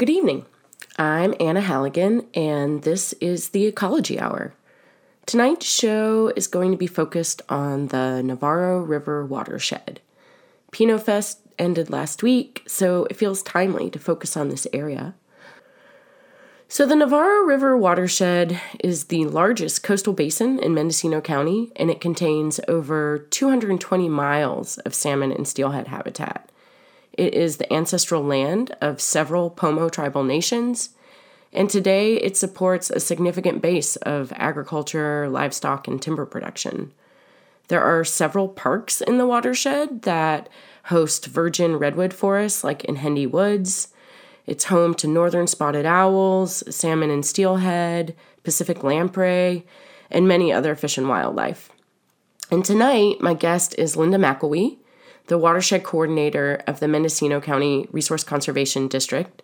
[0.00, 0.46] Good evening.
[0.96, 4.54] I'm Anna Halligan, and this is the Ecology Hour.
[5.26, 10.00] Tonight's show is going to be focused on the Navarro River watershed.
[10.72, 15.16] Pinot Fest ended last week, so it feels timely to focus on this area.
[16.66, 22.00] So, the Navarro River watershed is the largest coastal basin in Mendocino County, and it
[22.00, 26.49] contains over 220 miles of salmon and steelhead habitat.
[27.20, 30.96] It is the ancestral land of several Pomo tribal nations,
[31.52, 36.94] and today it supports a significant base of agriculture, livestock, and timber production.
[37.68, 40.48] There are several parks in the watershed that
[40.84, 43.88] host virgin redwood forests, like in Hendy Woods.
[44.46, 49.66] It's home to northern spotted owls, salmon and steelhead, Pacific lamprey,
[50.10, 51.70] and many other fish and wildlife.
[52.50, 54.78] And tonight, my guest is Linda MacElwee
[55.30, 59.42] the watershed coordinator of the Mendocino County Resource Conservation District.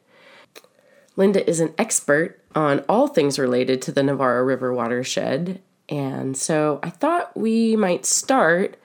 [1.14, 6.80] Linda is an expert on all things related to the Navarro River watershed, and so
[6.82, 8.76] I thought we might start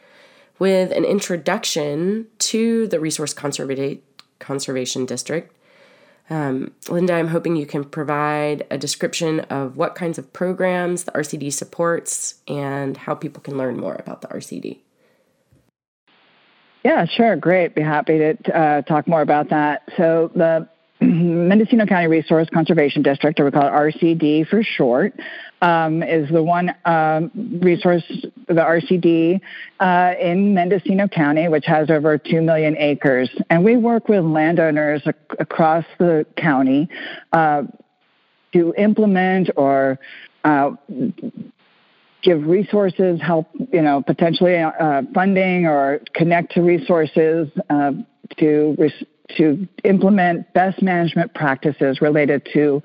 [0.60, 4.00] with an introduction to the Resource Conserva-
[4.38, 5.52] Conservation District.
[6.30, 11.14] Um, Linda, I'm hoping you can provide a description of what kinds of programs the
[11.14, 14.82] RCD supports and how people can learn more about the RCD.
[16.84, 17.36] Yeah, sure.
[17.36, 17.76] Great.
[17.76, 19.84] Be happy to uh, talk more about that.
[19.98, 20.68] So the
[21.02, 25.14] Mendocino County Resource Conservation District, or we call it RCD for short,
[25.62, 28.04] um, is the one um, resource,
[28.48, 29.40] the RCD
[29.80, 33.30] uh, in Mendocino County, which has over 2 million acres.
[33.52, 36.90] And we work with landowners ac- across the county
[37.32, 37.64] uh,
[38.54, 40.00] to implement or
[40.44, 40.72] uh,
[42.22, 47.92] give resources, help, you know, potentially uh, funding or connect to resources uh,
[48.38, 49.04] to res-
[49.38, 52.82] to implement best management practices related to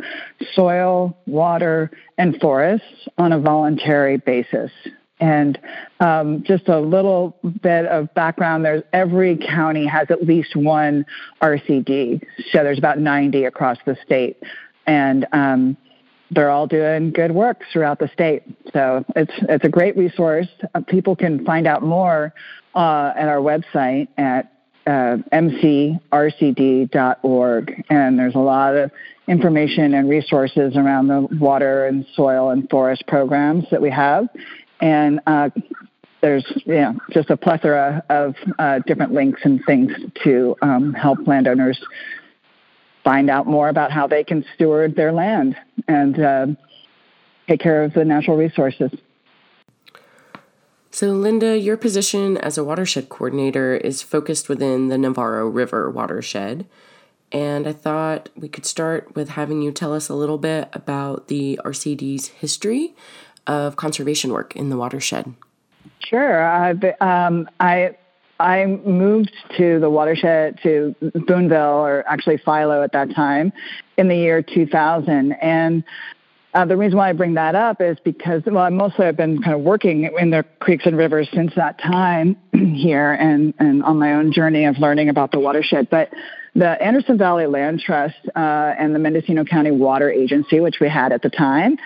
[0.54, 4.70] soil, water, and forests on a voluntary basis.
[5.18, 5.58] And
[6.00, 11.06] um, just a little bit of background: there's every county has at least one
[11.40, 12.22] RCD,
[12.52, 14.42] so there's about 90 across the state,
[14.86, 15.76] and um,
[16.30, 18.42] they're all doing good work throughout the state.
[18.72, 20.48] So it's it's a great resource.
[20.74, 22.32] Uh, people can find out more
[22.74, 24.52] uh, at our website at
[24.86, 26.02] uh, mcrcd.org,
[27.90, 28.90] and there's a lot of
[29.28, 34.28] information and resources around the water and soil and forest programs that we have,
[34.80, 35.50] and uh,
[36.20, 39.92] there's yeah just a plethora of uh, different links and things
[40.24, 41.80] to um, help landowners
[43.06, 45.54] find out more about how they can steward their land
[45.86, 46.46] and uh,
[47.48, 48.90] take care of the natural resources.
[50.90, 56.66] So, Linda, your position as a watershed coordinator is focused within the Navarro River watershed.
[57.30, 61.28] And I thought we could start with having you tell us a little bit about
[61.28, 62.96] the RCD's history
[63.46, 65.32] of conservation work in the watershed.
[66.00, 66.42] Sure.
[66.44, 67.96] I've, um, I
[68.38, 70.94] I moved to the watershed to
[71.26, 73.52] Boonville, or actually Philo at that time,
[73.96, 75.32] in the year 2000.
[75.32, 75.84] And
[76.54, 79.54] uh, the reason why I bring that up is because, well, mostly I've been kind
[79.54, 84.14] of working in the creeks and rivers since that time here and, and on my
[84.14, 85.88] own journey of learning about the watershed.
[85.90, 86.10] But
[86.54, 91.12] the Anderson Valley Land Trust uh, and the Mendocino County Water Agency, which we had
[91.12, 91.76] at the time,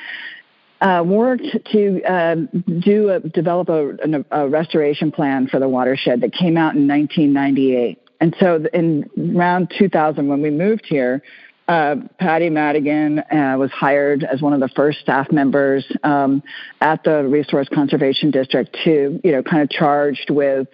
[0.81, 2.37] uh, worked to uh,
[2.81, 7.99] do a, develop a, a, restoration plan for the watershed that came out in 1998.
[8.21, 11.23] And so, in around 2000, when we moved here,
[11.71, 16.43] uh, Patty Madigan uh, was hired as one of the first staff members um,
[16.81, 20.67] at the Resource Conservation District to, you know, kind of charged with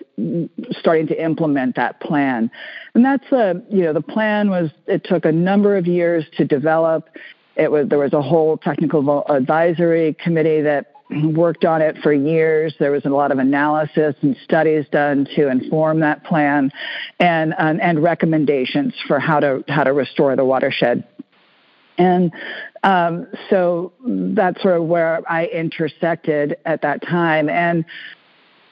[0.70, 2.50] starting to implement that plan.
[2.94, 6.46] And that's a, you know, the plan was, it took a number of years to
[6.46, 7.10] develop.
[7.56, 12.74] It was there was a whole technical advisory committee that worked on it for years.
[12.78, 16.70] There was a lot of analysis and studies done to inform that plan,
[17.20, 21.06] and and, recommendations for how to how to restore the watershed.
[21.98, 22.30] And
[22.82, 27.48] um, so that's sort of where I intersected at that time.
[27.48, 27.84] And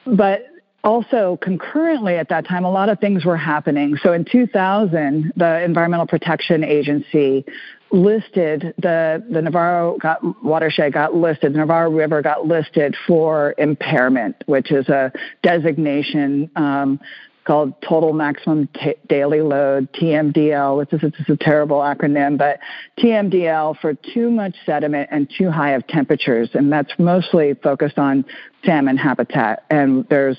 [0.07, 0.47] but
[0.83, 3.97] also concurrently at that time, a lot of things were happening.
[4.03, 7.47] So in 2000, the Environmental Protection Agency
[7.91, 11.53] listed the the Navarro got, watershed got listed.
[11.55, 17.01] The Navarro River got listed for impairment, which is a designation um,
[17.45, 22.59] called Total Maximum T- Daily Load (TMDL), which is it's a terrible acronym, but
[22.99, 28.25] TMDL for too much sediment and too high of temperatures, and that's mostly focused on
[28.65, 29.65] salmon habitat.
[29.71, 30.39] And there's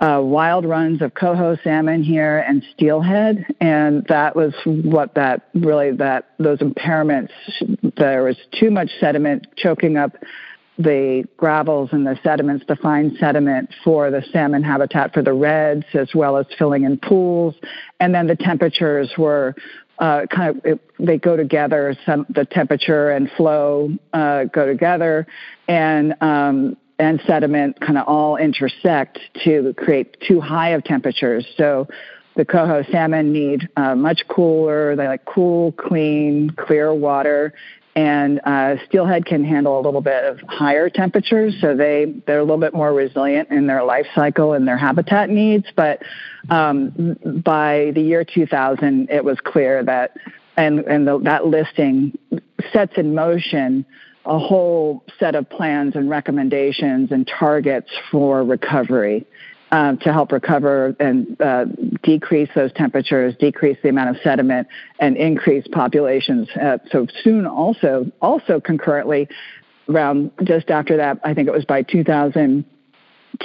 [0.00, 5.90] uh, wild runs of coho salmon here and steelhead, and that was what that really
[5.92, 7.30] that those impairments.
[7.96, 10.12] There was too much sediment choking up
[10.78, 15.84] the gravels and the sediments, the fine sediment for the salmon habitat for the redds,
[15.94, 17.56] as well as filling in pools,
[17.98, 19.54] and then the temperatures were.
[20.00, 21.92] Uh, kind of it, they go together.
[22.06, 25.26] Some the temperature and flow uh, go together,
[25.66, 31.46] and um, and sediment kind of all intersect to create too high of temperatures.
[31.56, 31.86] So
[32.36, 34.96] the coho salmon need uh, much cooler.
[34.96, 37.54] They like cool, clean, clear water.
[37.96, 42.44] And uh, steelhead can handle a little bit of higher temperatures, so they they're a
[42.44, 45.66] little bit more resilient in their life cycle and their habitat needs.
[45.74, 46.02] But
[46.48, 50.16] um, by the year 2000, it was clear that
[50.56, 52.16] and and the, that listing
[52.72, 53.84] sets in motion
[54.28, 59.26] a whole set of plans and recommendations and targets for recovery
[59.70, 61.64] um, to help recover and uh,
[62.02, 66.48] decrease those temperatures, decrease the amount of sediment, and increase populations.
[66.50, 69.28] Uh, so soon, also, also concurrently,
[69.88, 72.64] around just after that, I think it was by 2000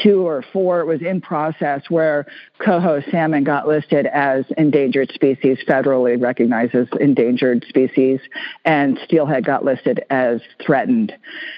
[0.02, 2.26] two or four was in process where
[2.60, 8.20] coho salmon got listed as endangered species federally recognized as endangered species
[8.66, 11.14] and steelhead got listed as threatened.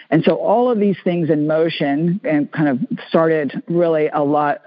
[0.10, 4.62] And so all of these things in motion and kind of started really a lot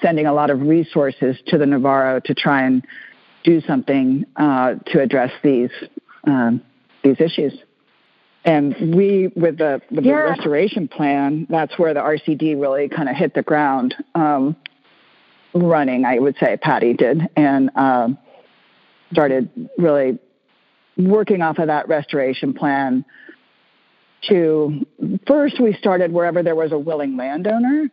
[0.00, 2.84] sending a lot of resources to the navarro to try and
[3.44, 5.70] do something uh, to address these
[6.24, 6.62] um,
[7.02, 7.52] these issues
[8.44, 10.12] and we, with the, with yeah.
[10.12, 14.56] the restoration plan, that's where the RCD really kind of hit the ground um,
[15.54, 18.18] running, I would say, Patty did, and um,
[19.12, 19.48] started
[19.78, 20.18] really
[20.96, 23.04] working off of that restoration plan
[24.28, 24.86] to
[25.26, 27.88] first we started wherever there was a willing landowner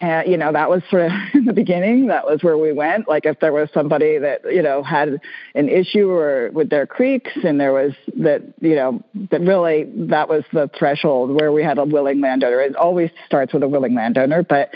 [0.00, 2.08] and, you know, that was sort of in the beginning.
[2.08, 3.08] That was where we went.
[3.08, 5.20] Like if there was somebody that, you know, had
[5.54, 10.28] an issue or with their creeks and there was that, you know, that really that
[10.28, 12.60] was the threshold where we had a willing landowner.
[12.60, 14.70] It always starts with a willing landowner, but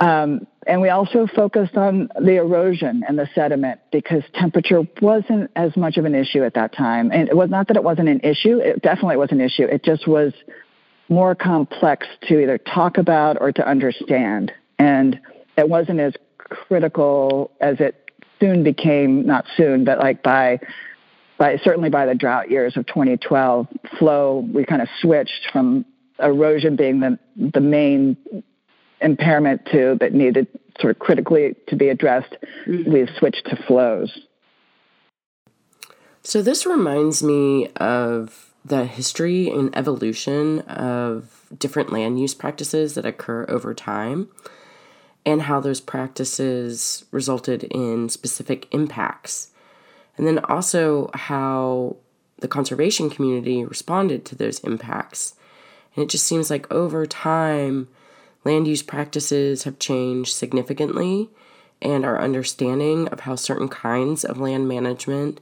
[0.00, 5.76] um, and we also focused on the erosion and the sediment because temperature wasn't as
[5.76, 7.10] much of an issue at that time.
[7.10, 9.64] And it was not that it wasn't an issue, it definitely was an issue.
[9.64, 10.32] It just was
[11.08, 14.52] more complex to either talk about or to understand.
[14.78, 15.20] And
[15.56, 18.10] it wasn't as critical as it
[18.40, 20.60] soon became, not soon, but like by
[21.38, 23.68] by certainly by the drought years of 2012,
[23.98, 25.84] flow we kind of switched from
[26.18, 28.16] erosion being the the main
[29.00, 30.48] impairment to that needed
[30.80, 32.36] sort of critically to be addressed.
[32.66, 32.92] Mm-hmm.
[32.92, 34.16] We've switched to flows.
[36.22, 43.06] So this reminds me of the history and evolution of different land use practices that
[43.06, 44.28] occur over time
[45.24, 49.50] and how those practices resulted in specific impacts.
[50.16, 51.96] And then also how
[52.38, 55.34] the conservation community responded to those impacts.
[55.94, 57.88] And it just seems like over time,
[58.44, 61.30] land use practices have changed significantly,
[61.80, 65.40] and our understanding of how certain kinds of land management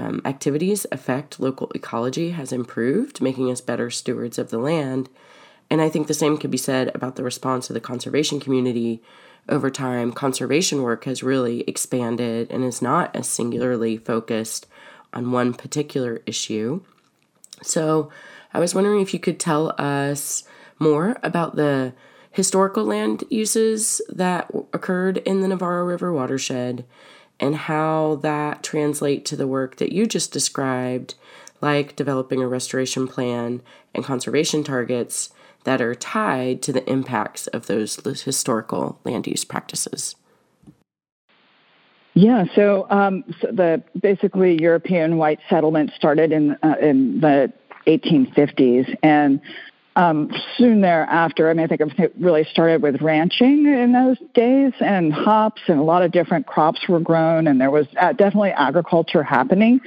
[0.00, 5.10] um, activities affect local ecology has improved, making us better stewards of the land.
[5.68, 9.02] And I think the same could be said about the response of the conservation community.
[9.46, 14.66] Over time, conservation work has really expanded and is not as singularly focused
[15.12, 16.80] on one particular issue.
[17.62, 18.10] So,
[18.54, 20.44] I was wondering if you could tell us
[20.78, 21.92] more about the
[22.32, 26.86] historical land uses that occurred in the Navarro River watershed
[27.40, 31.14] and how that translate to the work that you just described,
[31.60, 33.62] like developing a restoration plan
[33.94, 35.30] and conservation targets
[35.64, 40.16] that are tied to the impacts of those historical land use practices.
[42.14, 47.52] Yeah, so, um, so the basically European white settlement started in uh, in the
[47.86, 49.40] 1850s, and
[49.96, 54.72] um, soon thereafter, I mean, I think it really started with ranching in those days,
[54.80, 58.50] and hops and a lot of different crops were grown, and there was uh, definitely
[58.50, 59.80] agriculture happening,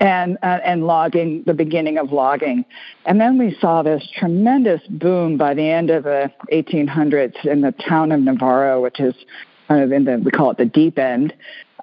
[0.00, 2.64] and uh, and logging, the beginning of logging,
[3.06, 7.72] and then we saw this tremendous boom by the end of the 1800s in the
[7.72, 9.14] town of Navarro, which is
[9.66, 11.32] kind of in the we call it the deep end,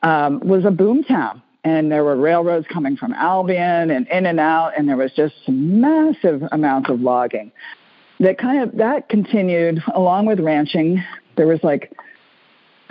[0.03, 4.39] um, was a boom town and there were railroads coming from Albion and in and
[4.39, 7.51] out, and there was just massive amounts of logging.
[8.19, 11.03] That kind of that continued along with ranching.
[11.35, 11.91] There was like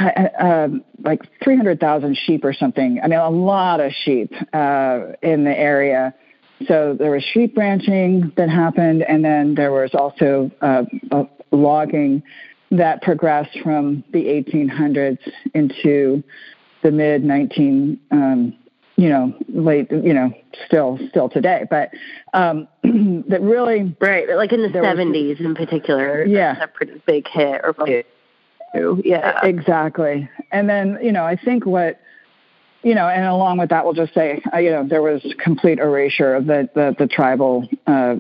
[0.00, 0.68] uh,
[1.04, 3.00] like 300,000 sheep or something.
[3.02, 6.12] I mean, a lot of sheep uh, in the area.
[6.66, 10.82] So there was sheep ranching that happened, and then there was also uh,
[11.52, 12.24] logging
[12.72, 15.18] that progressed from the 1800s
[15.54, 16.24] into
[16.82, 18.56] the mid 19 um,
[18.96, 20.32] you know late you know
[20.66, 21.90] still still today but
[22.32, 22.68] um
[23.28, 27.74] that really right like in the 70s in particular yeah a pretty big hit or
[29.04, 32.00] yeah exactly and then you know i think what
[32.82, 35.78] you know and along with that we'll just say uh, you know there was complete
[35.78, 38.14] erasure of the the, the tribal uh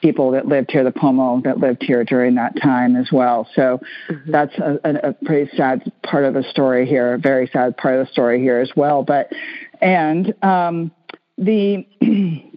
[0.00, 3.48] people that lived here, the Pomo that lived here during that time as well.
[3.54, 4.30] So mm-hmm.
[4.30, 7.98] that's a, a, a, pretty sad part of the story here, a very sad part
[7.98, 9.02] of the story here as well.
[9.02, 9.32] But
[9.80, 10.90] and um,
[11.36, 11.86] the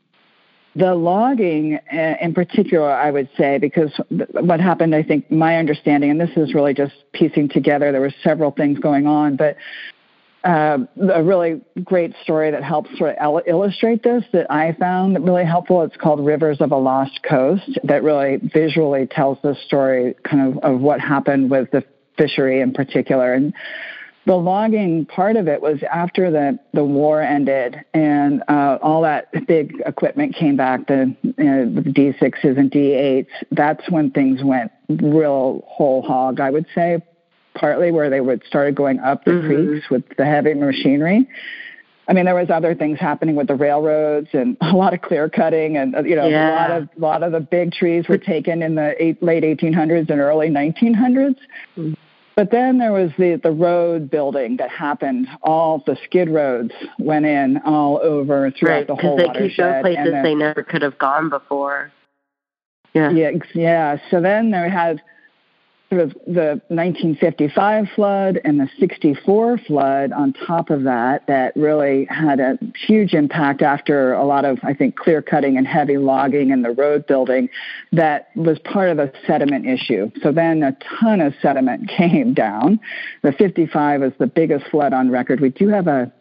[0.75, 6.11] the logging uh, in particular, I would say, because what happened, I think my understanding,
[6.11, 9.57] and this is really just piecing together, there were several things going on, but
[10.43, 10.79] uh,
[11.13, 15.83] a really great story that helps sort of illustrate this that I found really helpful.
[15.83, 20.63] It's called Rivers of a Lost Coast that really visually tells the story kind of
[20.63, 21.83] of what happened with the
[22.17, 23.33] fishery in particular.
[23.33, 23.53] And
[24.25, 29.31] the logging part of it was after the, the war ended and uh, all that
[29.47, 33.27] big equipment came back, the, you know, the D6s and D8s.
[33.51, 37.01] That's when things went real whole hog, I would say,
[37.55, 39.47] partly where they would started going up the mm-hmm.
[39.47, 41.27] creeks with the heavy machinery.
[42.07, 45.29] I mean, there was other things happening with the railroads and a lot of clear
[45.29, 46.49] cutting, and you know, yeah.
[46.49, 49.43] a lot of a lot of the big trees were taken in the eight, late
[49.43, 51.37] 1800s and early 1900s.
[52.35, 55.27] But then there was the, the road building that happened.
[55.41, 59.49] All the skid roads went in all over throughout right, the whole they watershed.
[59.49, 61.91] Because they places then, they never could have gone before.
[62.93, 63.11] Yeah.
[63.11, 63.31] Yeah.
[63.53, 63.97] Yeah.
[64.09, 65.01] So then they had
[65.91, 72.05] sort of the 1955 flood and the 64 flood on top of that that really
[72.09, 72.57] had a
[72.87, 76.71] huge impact after a lot of i think clear cutting and heavy logging and the
[76.71, 77.49] road building
[77.91, 80.11] that was part of the sediment issue.
[80.21, 82.79] So then a ton of sediment came down.
[83.21, 85.39] The 55 is the biggest flood on record.
[85.39, 86.11] We do have a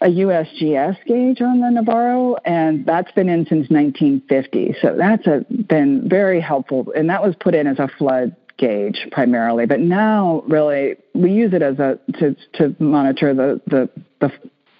[0.00, 4.76] a USGS gauge on the Navarro, and that's been in since 1950.
[4.82, 9.08] So that's a, been very helpful, and that was put in as a flood gauge
[9.10, 14.32] primarily, but now really we use it as a to to monitor the the the,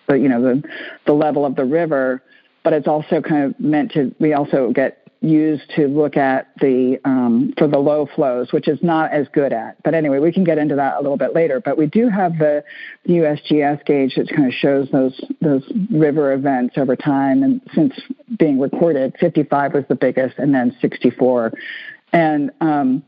[0.09, 0.63] the you know the
[1.07, 2.23] the level of the river,
[2.63, 6.99] but it's also kind of meant to we also get used to look at the
[7.05, 9.83] um, for the low flows, which is not as good at.
[9.83, 11.61] But anyway, we can get into that a little bit later.
[11.61, 12.63] But we do have the,
[13.05, 17.43] the USGS gauge that kind of shows those those river events over time.
[17.43, 17.95] And since
[18.39, 21.53] being recorded, 55 was the biggest, and then 64.
[22.13, 23.03] And um,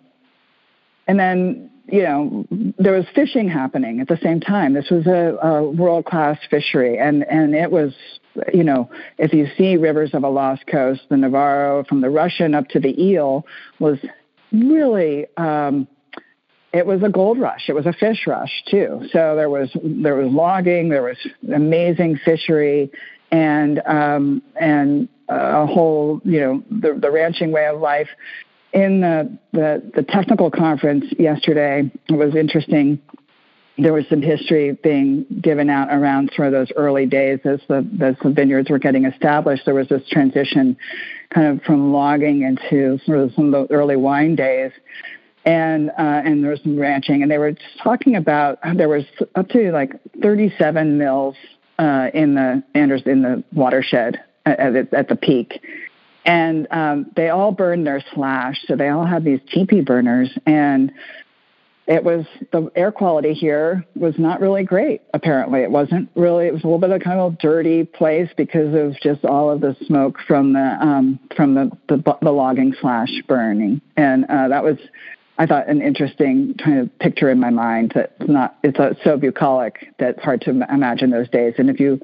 [1.07, 2.47] and then, you know,
[2.79, 4.75] there was fishing happening at the same time.
[4.75, 7.95] This was a, a world class fishery, and, and it was,
[8.53, 12.55] you know, if you see rivers of a lost coast, the Navarro from the Russian
[12.55, 13.47] up to the Eel
[13.79, 13.99] was
[14.53, 15.27] really.
[15.37, 15.89] Um,
[16.73, 17.69] it was a gold rush.
[17.69, 19.09] It was a fish rush too.
[19.11, 21.17] So there was there was logging, there was
[21.55, 22.91] amazing fishery,
[23.31, 28.09] and um, and a whole you know the the ranching way of life
[28.73, 33.01] in the, the, the technical conference yesterday, it was interesting.
[33.79, 37.87] There was some history being given out around sort of those early days as the,
[38.01, 39.65] as the vineyards were getting established.
[39.65, 40.77] There was this transition
[41.31, 44.73] kind of from logging into sort of some of the early wine days
[45.47, 49.05] and uh, and there was some ranching, and they were talking about there was
[49.37, 51.37] up to like 37 mills
[51.79, 52.89] uh, in the in
[53.23, 55.63] the watershed at, at, at the peak,
[56.27, 58.57] and um, they all burned their slash.
[58.67, 60.93] So they all had these teepee burners, and
[61.87, 65.03] it was the air quality here was not really great.
[65.15, 66.47] Apparently, it wasn't really.
[66.49, 69.51] It was a little bit of kind of a dirty place because of just all
[69.51, 74.49] of the smoke from the um, from the, the, the logging slash burning, and uh,
[74.49, 74.77] that was.
[75.39, 79.19] I thought an interesting kind of picture in my mind that it's not it's so
[79.19, 81.53] bucolic that it's hard to imagine those days.
[81.59, 82.01] And if you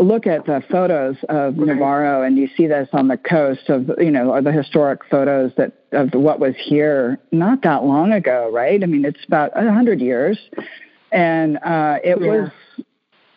[0.00, 1.56] look at the photos of.
[1.70, 5.52] Navarro and you see this on the coast of you know or the historic photos
[5.56, 9.72] that of what was here not that long ago right i mean it's about a
[9.72, 10.38] hundred years
[11.12, 12.26] and uh it yeah.
[12.26, 12.50] was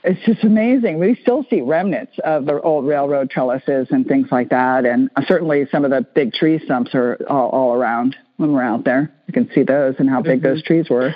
[0.03, 4.49] it's just amazing we still see remnants of the old railroad trellises and things like
[4.49, 8.63] that and certainly some of the big tree stumps are all, all around when we're
[8.63, 10.47] out there you can see those and how big mm-hmm.
[10.47, 11.13] those trees were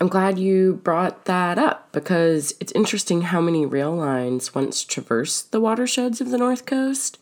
[0.00, 5.52] I'm glad you brought that up because it's interesting how many rail lines once traversed
[5.52, 7.18] the watersheds of the North Coast,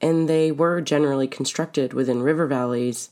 [0.00, 3.10] and they were generally constructed within river valleys.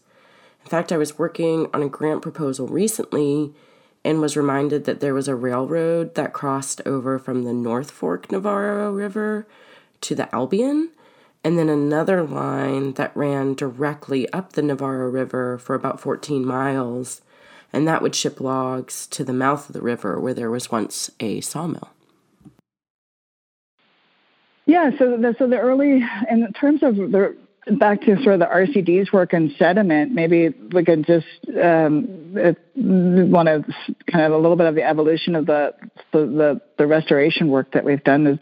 [0.65, 3.53] In fact, I was working on a grant proposal recently
[4.05, 8.33] and was reminded that there was a railroad that crossed over from the North Fork
[8.33, 9.47] Navarro River
[10.01, 10.91] to the Albion,
[11.45, 17.23] and then another line that ran directly up the Navarro River for about 14 miles,
[17.75, 21.11] and that would ship logs to the mouth of the river where there was once
[21.19, 21.91] a sawmill.
[24.67, 27.37] Yeah, so the, so the early, in terms of the
[27.79, 31.27] back to sort of the RCD's work in sediment, maybe we could just
[31.61, 32.33] um,
[32.75, 33.65] want to
[34.11, 35.75] kind of a little bit of the evolution of the
[36.13, 38.27] the, the, the restoration work that we've done.
[38.27, 38.39] Is,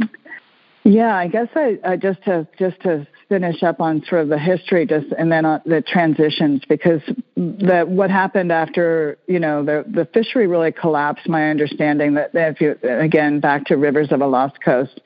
[0.85, 4.39] yeah, I guess I, I just to just to finish up on sort of the
[4.39, 7.01] history, just and then on the transitions because
[7.35, 11.29] the what happened after you know the the fishery really collapsed.
[11.29, 15.01] My understanding that if you again back to rivers of a lost coast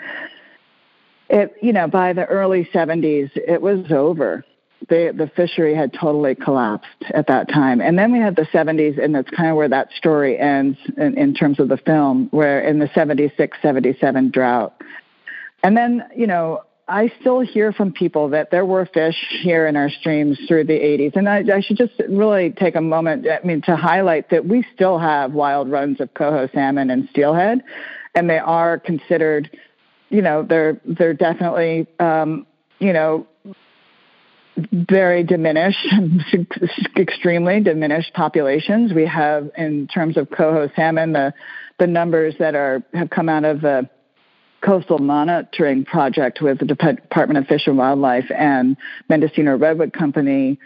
[1.29, 4.45] it you know by the early 70s it was over
[4.89, 9.03] the the fishery had totally collapsed at that time and then we had the 70s
[9.03, 12.61] and that's kind of where that story ends in, in terms of the film where
[12.61, 14.81] in the 76 77 drought
[15.63, 19.75] and then you know I still hear from people that there were fish here in
[19.77, 21.17] our streams through the 80s.
[21.17, 24.65] And I, I, should just really take a moment, I mean, to highlight that we
[24.73, 27.65] still have wild runs of coho salmon and steelhead,
[28.15, 29.51] and they are considered
[30.11, 32.47] you know they're they're definitely um,
[32.79, 33.27] you know
[34.73, 35.87] very diminished,
[36.97, 38.95] extremely diminished populations.
[38.95, 41.35] We have, in terms of coho salmon, the
[41.79, 43.89] the numbers that are have come out of the
[44.67, 48.77] coastal monitoring project with the Department of Fish and Wildlife and
[49.09, 50.59] Mendocino Redwood Company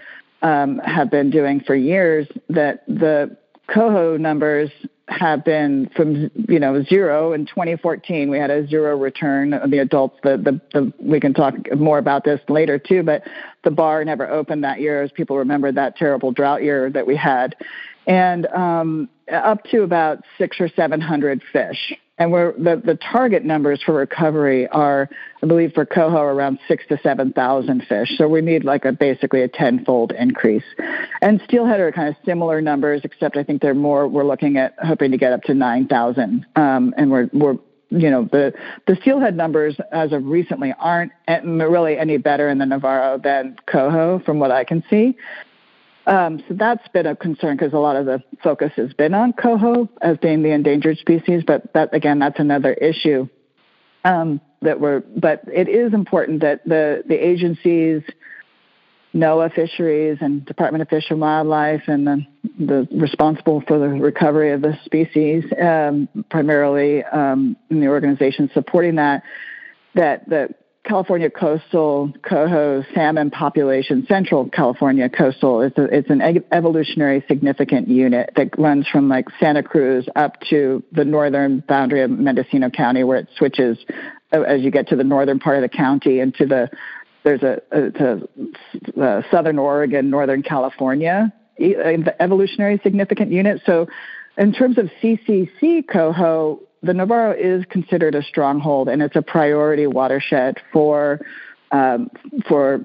[0.43, 2.27] um, have been doing for years.
[2.49, 3.37] That the
[3.73, 4.71] coho numbers
[5.07, 9.53] have been from you know zero in 2014 we had a zero return.
[9.53, 13.25] Of the adults the, the, the we can talk more about this later too but
[13.65, 15.03] the bar never opened that year.
[15.03, 17.55] As people remember that terrible drought year that we had.
[18.07, 23.45] And um, up to about six or seven hundred fish and we're the, the target
[23.45, 25.09] numbers for recovery are,
[25.43, 28.11] I believe, for coho around six to seven thousand fish.
[28.19, 30.63] So we need like a basically a tenfold increase.
[31.23, 34.07] And steelhead are kind of similar numbers, except I think they're more.
[34.07, 37.57] We're looking at hoping to get up to nine thousand, um, and we're we're
[37.89, 38.53] you know the
[38.87, 44.21] the steelhead numbers as of recently aren't really any better in the Navarro than coho,
[44.27, 45.17] from what I can see.
[46.07, 49.33] Um, so that's been a concern because a lot of the focus has been on
[49.33, 53.29] coho as being the endangered species, but that again, that's another issue
[54.05, 55.01] um, that we're.
[55.01, 58.03] But it is important that the the agencies,
[59.15, 62.27] NOAA Fisheries and Department of Fish and Wildlife, and the,
[62.59, 68.95] the responsible for the recovery of the species, um, primarily um, in the organization supporting
[68.97, 69.23] that,
[69.95, 77.23] that that California coastal coho salmon population, Central California coastal, it's, a, it's an evolutionary
[77.29, 82.71] significant unit that runs from like Santa Cruz up to the northern boundary of Mendocino
[82.71, 83.79] County, where it switches
[84.33, 86.71] uh, as you get to the northern part of the county into the
[87.23, 93.63] there's a, a, a southern Oregon, northern California evolutionary significant unit.
[93.67, 93.87] So,
[94.39, 99.87] in terms of CCC coho, the Navarro is considered a stronghold, and it's a priority
[99.87, 101.21] watershed for
[101.73, 102.11] um,
[102.49, 102.85] for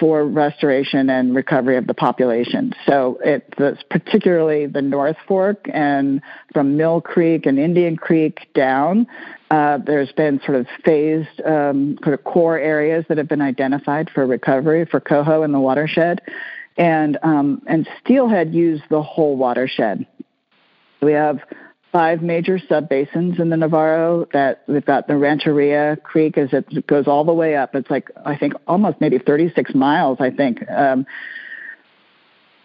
[0.00, 2.72] for restoration and recovery of the population.
[2.86, 9.06] So it's particularly the North Fork and from Mill Creek and Indian Creek down.
[9.50, 14.08] Uh, there's been sort of phased um, sort of core areas that have been identified
[14.14, 16.22] for recovery for coho in the watershed,
[16.78, 20.06] and um, and steelhead use the whole watershed.
[21.02, 21.40] We have
[21.92, 27.06] five major subbasins in the Navarro that we've got the Rancheria Creek as it goes
[27.06, 27.74] all the way up.
[27.74, 31.06] It's like, I think almost maybe 36 miles, I think, um,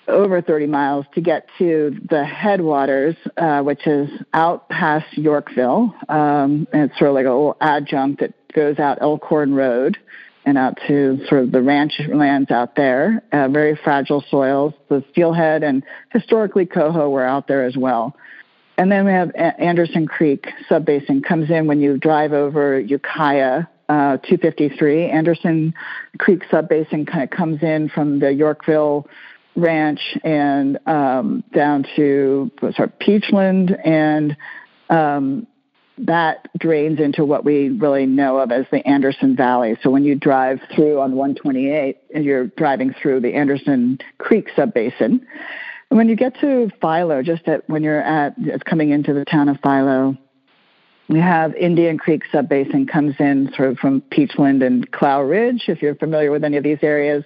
[0.08, 5.94] over 30 miles to get to the headwaters, uh, which is out past Yorkville.
[6.08, 9.98] Um, and it's sort of like a little adjunct that goes out Elkhorn Road
[10.46, 13.22] and out to sort of the ranch lands out there.
[13.34, 14.74] Uh, very fragile soils.
[14.88, 18.16] The steelhead and historically coho were out there as well.
[18.78, 24.18] And then we have Anderson Creek subbasin comes in when you drive over Ukiah uh,
[24.18, 25.06] 253.
[25.10, 25.74] Anderson
[26.20, 29.08] Creek subbasin kind of comes in from the Yorkville
[29.56, 34.38] Ranch and um, down to sorry, Peachland, and
[34.90, 35.48] um,
[35.98, 39.76] that drains into what we really know of as the Anderson Valley.
[39.82, 45.22] So when you drive through on 128, you're driving through the Anderson Creek subbasin.
[45.90, 49.58] When you get to Philo, just at, when you're at coming into the town of
[49.62, 50.18] Philo,
[51.08, 55.82] we have Indian Creek subbasin comes in sort of from Peachland and Clow Ridge, if
[55.82, 57.24] you're familiar with any of these areas,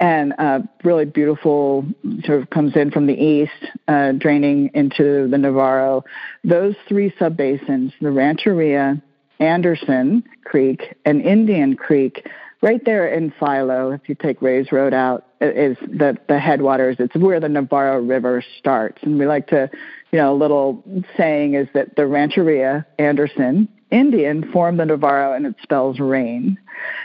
[0.00, 1.86] and uh, really beautiful
[2.24, 3.52] sort of comes in from the east,
[3.86, 6.04] uh, draining into the Navarro.
[6.42, 9.00] Those three subbasins, the Rancheria,
[9.38, 12.26] Anderson Creek, and Indian Creek,
[12.62, 16.96] right there in Philo, if you take Ray's Road out, is the the headwaters.
[16.98, 19.68] It's where the Navarro River starts, and we like to,
[20.12, 20.82] you know, a little
[21.16, 26.56] saying is that the Rancheria Anderson Indian formed the Navarro, and it spells rain.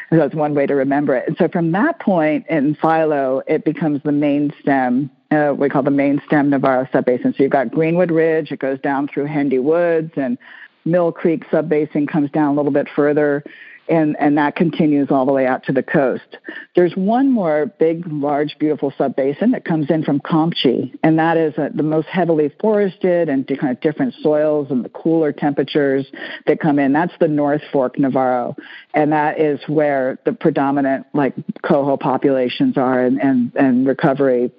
[0.09, 1.27] So that's one way to remember it.
[1.27, 5.11] And so from that point in Philo, it becomes the main stem.
[5.29, 7.35] Uh, we call the main stem Navarro subbasin.
[7.35, 8.51] So you've got Greenwood Ridge.
[8.51, 10.37] It goes down through Hendy Woods and
[10.85, 13.43] Mill Creek subbasin comes down a little bit further
[13.89, 16.37] and, and that continues all the way out to the coast.
[16.75, 21.53] There's one more big, large, beautiful subbasin that comes in from Comptche, and that is
[21.57, 26.07] uh, the most heavily forested and kind of different soils and the cooler temperatures
[26.45, 26.93] that come in.
[26.93, 28.55] That's the North Fork Navarro,
[28.93, 34.51] and that is where the predominant like coho populations are and, and, and recovery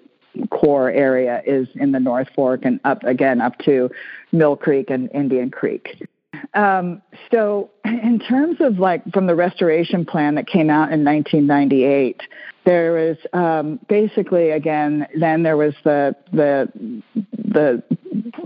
[0.51, 3.91] core area is in the North Fork and up again up to
[4.33, 6.07] Mill Creek and Indian Creek.
[6.55, 12.20] Um, so, in terms of like from the restoration plan that came out in 1998,
[12.64, 15.07] there was um, basically again.
[15.18, 17.83] Then there was the the the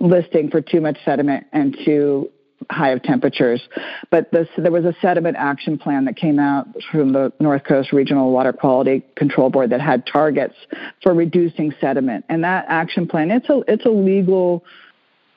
[0.01, 2.31] listing for too much sediment and too
[2.71, 3.61] high of temperatures.
[4.11, 7.93] But this, there was a sediment action plan that came out from the North Coast
[7.93, 10.55] Regional Water Quality Control Board that had targets
[11.03, 12.25] for reducing sediment.
[12.29, 14.65] And that action plan, it's a it's a legal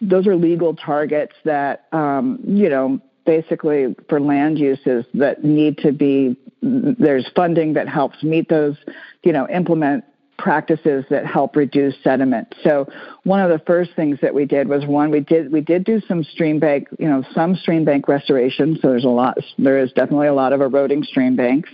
[0.02, 5.92] those are legal targets that um, you know basically for land uses that need to
[5.92, 8.76] be there's funding that helps meet those
[9.24, 10.04] you know implement
[10.38, 12.54] practices that help reduce sediment.
[12.64, 12.88] So
[13.24, 16.02] one of the first things that we did was one we did we did do
[16.08, 18.78] some stream bank, you know, some stream bank restoration.
[18.82, 21.70] So there's a lot there is definitely a lot of eroding stream banks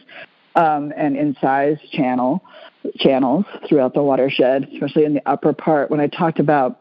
[0.55, 2.43] um, and incised channel
[2.97, 5.89] channels throughout the watershed, especially in the upper part.
[5.89, 6.80] When I talked about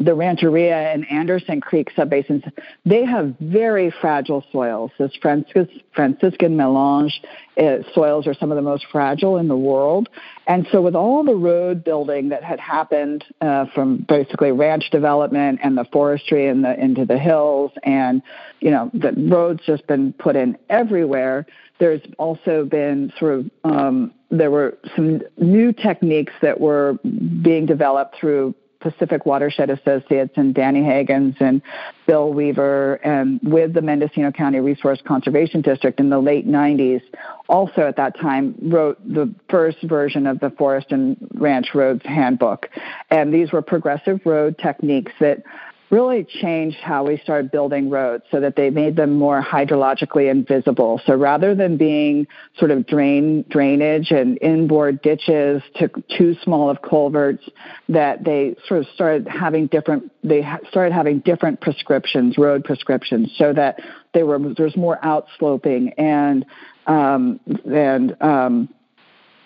[0.00, 2.50] the Rancheria and Anderson Creek subbasins,
[2.84, 4.90] they have very fragile soils.
[4.98, 7.20] This Francis, Franciscan melange
[7.56, 10.08] uh, soils are some of the most fragile in the world.
[10.46, 15.60] And so, with all the road building that had happened uh, from basically ranch development
[15.62, 18.22] and the forestry and the, into the hills, and
[18.60, 21.46] you know, the roads just been put in everywhere.
[21.80, 26.98] There's also been sort of um, there were some new techniques that were
[27.42, 31.62] being developed through Pacific Watershed Associates and Danny Hagans and
[32.06, 37.02] Bill Weaver and with the Mendocino County Resource Conservation District in the late 90s
[37.48, 42.68] also at that time wrote the first version of the Forest and Ranch Roads Handbook.
[43.10, 45.42] And these were progressive road techniques that
[45.90, 51.00] really changed how we started building roads so that they made them more hydrologically invisible.
[51.06, 52.26] So rather than being
[52.58, 57.42] sort of drain drainage and inboard ditches to too small of culverts,
[57.88, 63.52] that they sort of started having different they started having different prescriptions, road prescriptions, so
[63.52, 63.80] that
[64.12, 66.44] they were there's more outsloping and
[66.86, 68.68] um, and um,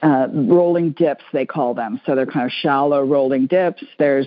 [0.03, 2.01] uh, rolling dips, they call them.
[2.05, 3.85] So they're kind of shallow rolling dips.
[3.99, 4.27] There's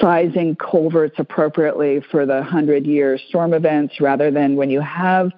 [0.00, 5.30] sizing culverts appropriately for the 100 year storm events rather than when you have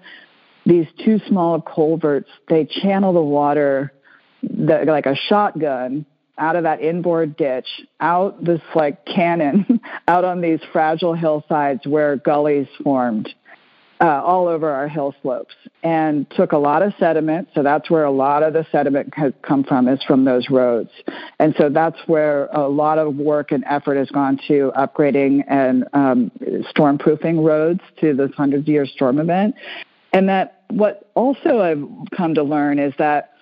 [0.64, 3.92] these too small culverts, they channel the water
[4.42, 6.06] the, like a shotgun
[6.38, 7.66] out of that inboard ditch,
[8.00, 13.28] out this like cannon, out on these fragile hillsides where gullies formed
[14.00, 17.48] uh, all over our hill slopes and took a lot of sediment.
[17.54, 20.90] So that's where a lot of the sediment has come from is from those roads.
[21.38, 25.84] And so that's where a lot of work and effort has gone to upgrading and
[25.92, 26.30] um,
[26.70, 29.54] storm proofing roads to this 100 year storm event.
[30.12, 33.32] And that what also I've come to learn is that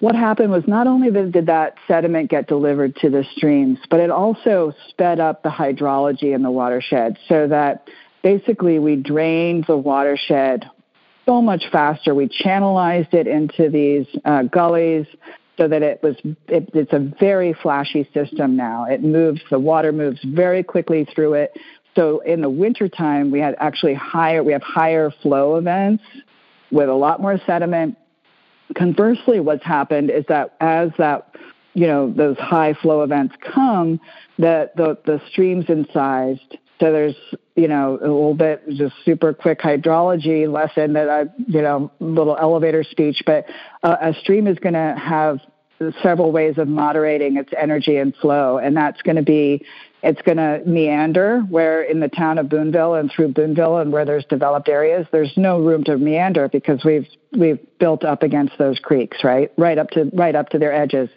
[0.00, 4.10] what happened was not only did that sediment get delivered to the streams, but it
[4.10, 7.88] also sped up the hydrology in the watershed so that
[8.22, 10.64] basically we drained the watershed
[11.26, 12.14] so much faster.
[12.14, 15.06] We channelized it into these uh, gullies
[15.58, 18.86] so that it was it, it's a very flashy system now.
[18.86, 21.52] It moves the water moves very quickly through it.
[21.96, 26.04] So in the wintertime we had actually higher we have higher flow events
[26.70, 27.96] with a lot more sediment.
[28.76, 31.34] Conversely, what's happened is that as that
[31.74, 34.00] you know those high flow events come,
[34.38, 37.16] that the the streams incised so there's,
[37.56, 42.36] you know, a little bit just super quick hydrology lesson that I, you know, little
[42.36, 43.46] elevator speech, but
[43.82, 45.40] uh, a stream is going to have
[46.02, 48.58] several ways of moderating its energy and flow.
[48.58, 49.64] And that's going to be,
[50.02, 54.04] it's going to meander where in the town of Boonville and through Boonville and where
[54.04, 58.78] there's developed areas, there's no room to meander because we've, we've built up against those
[58.78, 59.52] creeks, right?
[59.56, 61.10] Right up to, right up to their edges.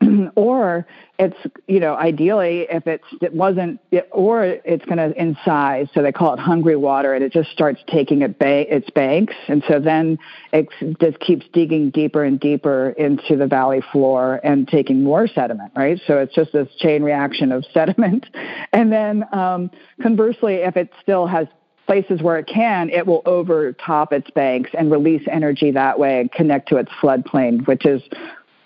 [0.34, 0.86] or
[1.18, 1.36] it's
[1.66, 6.12] you know ideally if it's it wasn't it, or it's going to incise so they
[6.12, 9.34] call it hungry water and it just starts taking it ba- its banks.
[9.48, 10.18] And so then
[10.52, 10.68] it
[11.00, 16.00] just keeps digging deeper and deeper into the valley floor and taking more sediment right?
[16.06, 18.26] So it's just this chain reaction of sediment.
[18.72, 19.70] And then um,
[20.02, 21.46] conversely if it still has
[21.86, 26.30] places where it can, it will overtop its banks and release energy that way and
[26.30, 28.00] connect to its floodplain, which is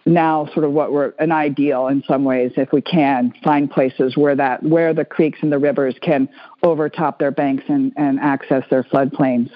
[0.06, 4.16] now sort of what we're an ideal in some ways if we can find places
[4.16, 6.28] where that where the creeks and the rivers can
[6.62, 9.50] overtop their banks and, and access their floodplains.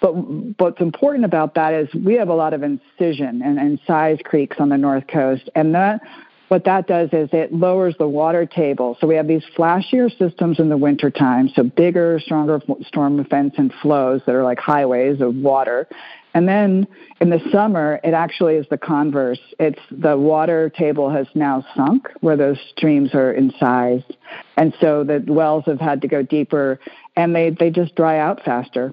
[0.00, 0.12] But
[0.58, 4.56] what's important about that is we have a lot of incision and, and size creeks
[4.58, 6.00] on the north coast, and that
[6.48, 8.96] what that does is it lowers the water table.
[9.00, 13.72] So we have these flashier systems in the wintertime, so bigger, stronger storm events and
[13.80, 15.88] flows that are like highways of water.
[16.34, 16.88] And then
[17.20, 19.38] in the summer, it actually is the converse.
[19.60, 24.16] It's the water table has now sunk where those streams are incised.
[24.56, 26.80] And so the wells have had to go deeper
[27.14, 28.92] and they, they just dry out faster.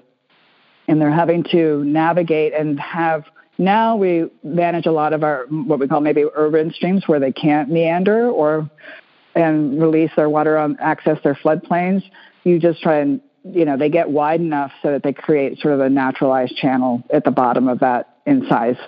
[0.86, 3.24] And they're having to navigate and have
[3.58, 7.32] now we manage a lot of our what we call maybe urban streams where they
[7.32, 8.68] can't meander or
[9.34, 12.02] and release their water on access their floodplains.
[12.44, 15.74] You just try and you know, they get wide enough so that they create sort
[15.74, 18.78] of a naturalized channel at the bottom of that incised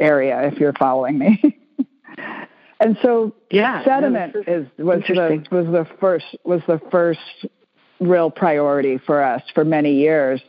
[0.00, 1.58] area, if you're following me.
[2.80, 7.20] and so yeah, sediment no, is was the was the first was the first
[8.00, 10.40] real priority for us for many years.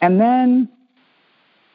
[0.00, 0.68] And then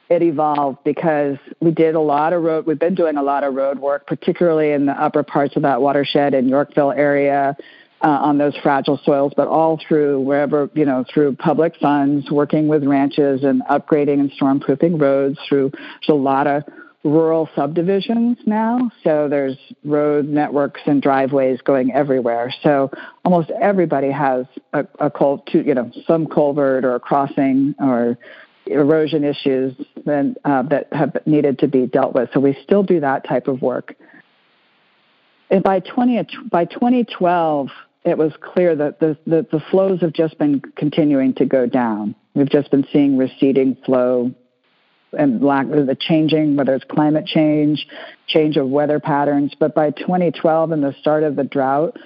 [0.10, 3.54] it evolved because we did a lot of road we've been doing a lot of
[3.54, 7.56] road work, particularly in the upper parts of that watershed in Yorkville area
[8.04, 12.68] uh, on those fragile soils, but all through wherever, you know, through public funds, working
[12.68, 15.72] with ranches and upgrading and stormproofing roads through,
[16.10, 16.64] a lot of
[17.04, 18.92] rural subdivisions now.
[19.04, 22.54] So there's road networks and driveways going everywhere.
[22.64, 22.92] So
[23.24, 28.18] almost everybody has a, a cul, to, you know, some culvert or crossing or
[28.66, 29.74] erosion issues
[30.06, 32.30] that, uh, that have needed to be dealt with.
[32.34, 33.96] So we still do that type of work.
[35.50, 37.70] And by 20, by 2012,
[38.04, 42.16] it was clear that the, the, the flows have just been continuing to go down.
[42.34, 44.34] We've just been seeing receding flow
[45.18, 47.86] and lack of the changing, whether it's climate change,
[48.28, 49.54] change of weather patterns.
[49.60, 51.98] But by 2012 and the start of the drought,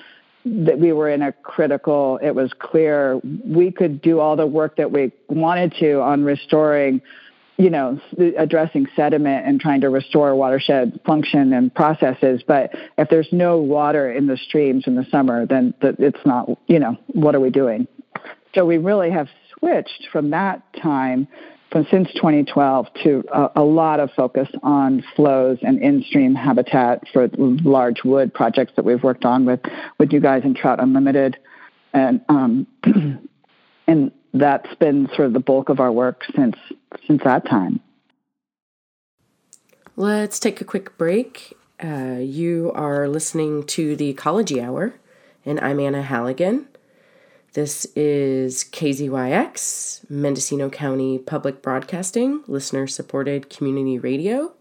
[0.45, 4.75] that we were in a critical, it was clear we could do all the work
[4.77, 7.01] that we wanted to on restoring
[7.57, 7.99] you know,
[8.37, 12.43] addressing sediment and trying to restore watershed function and processes.
[12.45, 16.79] But if there's no water in the streams in the summer, then it's not, you
[16.79, 17.87] know, what are we doing?
[18.53, 21.27] So we really have switched from that time,
[21.71, 27.29] from since 2012, to a, a lot of focus on flows and in-stream habitat for
[27.37, 29.61] large wood projects that we've worked on with,
[29.97, 31.37] with you guys in Trout Unlimited.
[31.93, 32.67] And, um,
[33.87, 36.55] and that's been sort of the bulk of our work since
[37.07, 37.79] since that time.
[39.95, 41.53] Let's take a quick break.
[41.81, 44.95] Uh, you are listening to the Ecology Hour,
[45.45, 46.67] and I'm Anna Halligan.
[47.53, 54.51] This is KZYX, Mendocino County Public Broadcasting, listener supported community radio.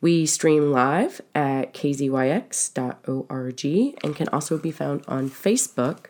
[0.00, 3.64] We stream live at kzyx.org
[4.04, 6.06] and can also be found on Facebook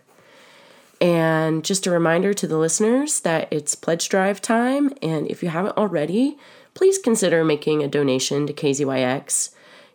[1.01, 4.93] and just a reminder to the listeners that it's pledge drive time.
[5.03, 6.39] And if you haven't already,
[6.75, 9.51] please consider making a donation to KZYX.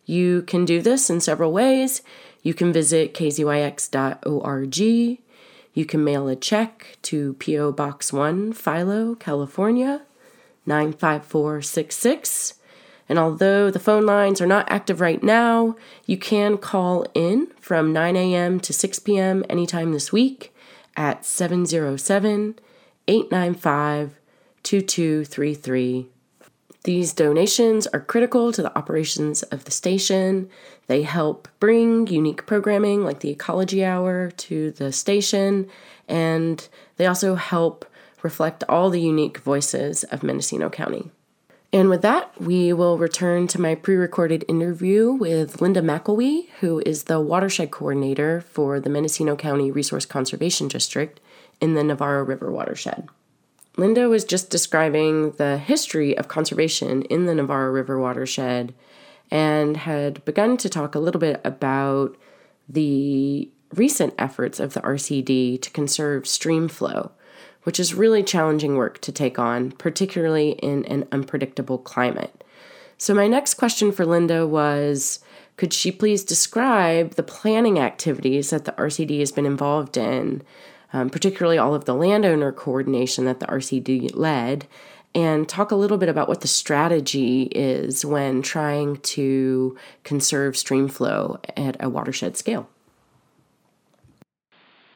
[0.06, 2.02] You can do this in several ways.
[2.42, 4.78] You can visit kzyx.org.
[4.78, 7.72] You can mail a check to P.O.
[7.74, 10.02] Box 1, Philo, California,
[10.66, 12.56] 95466.
[13.08, 17.94] And although the phone lines are not active right now, you can call in from
[17.94, 18.60] 9 a.m.
[18.60, 19.44] to 6 p.m.
[19.50, 20.54] anytime this week
[21.00, 22.60] at 707
[23.08, 24.20] 895
[24.62, 26.08] 2233.
[26.84, 30.50] These donations are critical to the operations of the station.
[30.88, 35.70] They help bring unique programming like the Ecology Hour to the station,
[36.08, 37.86] and they also help
[38.22, 41.12] reflect all the unique voices of Mendocino County.
[41.72, 46.80] And with that, we will return to my pre recorded interview with Linda MacElwee, who
[46.86, 51.20] is the watershed coordinator for the Mendocino County Resource Conservation District
[51.62, 53.08] in the Navarro River watershed.
[53.78, 58.74] Linda was just describing the history of conservation in the Navarro River watershed
[59.30, 62.18] and had begun to talk a little bit about
[62.68, 67.12] the recent efforts of the RCD to conserve stream flow
[67.70, 72.44] which is really challenging work to take on, particularly in an unpredictable climate.
[72.98, 75.20] So, my next question for Linda was
[75.56, 80.42] Could she please describe the planning activities that the RCD has been involved in,
[80.94, 84.66] um, particularly all of the landowner coordination that the RCD led,
[85.14, 90.88] and talk a little bit about what the strategy is when trying to conserve stream
[90.88, 92.68] flow at a watershed scale?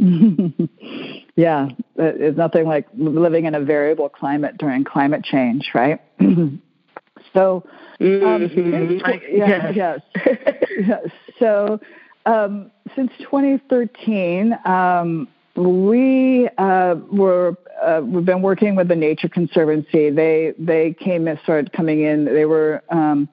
[1.35, 6.01] yeah, it's nothing like living in a variable climate during climate change, right?
[6.19, 7.63] so, um,
[8.01, 8.97] mm-hmm.
[9.31, 9.99] yeah, yes.
[10.85, 11.07] yes.
[11.39, 11.79] So,
[12.25, 20.09] um, since 2013, um, we uh, were uh, we've been working with the Nature Conservancy.
[20.09, 22.25] They they came and started coming in.
[22.25, 23.29] They were um,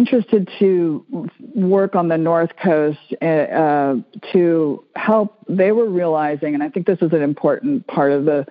[0.00, 3.94] interested to work on the north coast uh, uh,
[4.32, 5.44] to help.
[5.46, 8.46] They were realizing, and I think this is an important part of the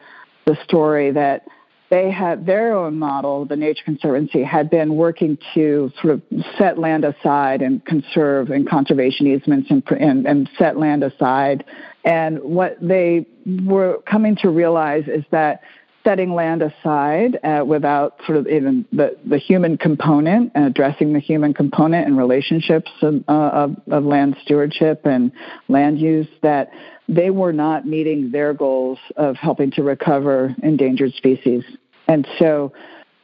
[0.46, 1.48] the story that
[1.90, 3.46] they had their own model.
[3.46, 6.22] The Nature Conservancy had been working to sort of
[6.58, 11.66] set land aside and conserve and conservation easements and, and, and set land aside.
[12.06, 13.26] And what they
[13.66, 15.62] were coming to realize is that
[16.10, 21.20] setting land aside uh, without sort of even the, the human component and addressing the
[21.20, 25.32] human component and relationships of, uh, of, of land stewardship and
[25.68, 26.72] land use that
[27.08, 31.64] they were not meeting their goals of helping to recover endangered species.
[32.08, 32.74] And so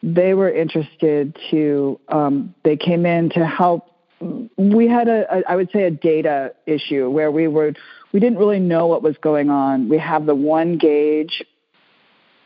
[0.03, 3.89] they were interested to, um, they came in to help.
[4.57, 7.73] We had a, a, I would say, a data issue where we were,
[8.13, 9.89] we didn't really know what was going on.
[9.89, 11.43] We have the one gauge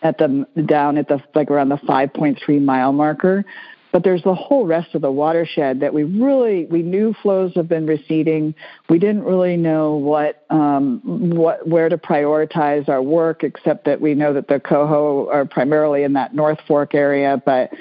[0.01, 3.45] at the down at the like around the 5.3 mile marker
[3.91, 7.67] but there's the whole rest of the watershed that we really we knew flows have
[7.67, 8.53] been receding
[8.89, 14.13] we didn't really know what um, what where to prioritize our work except that we
[14.13, 17.71] know that the coho are primarily in that north fork area but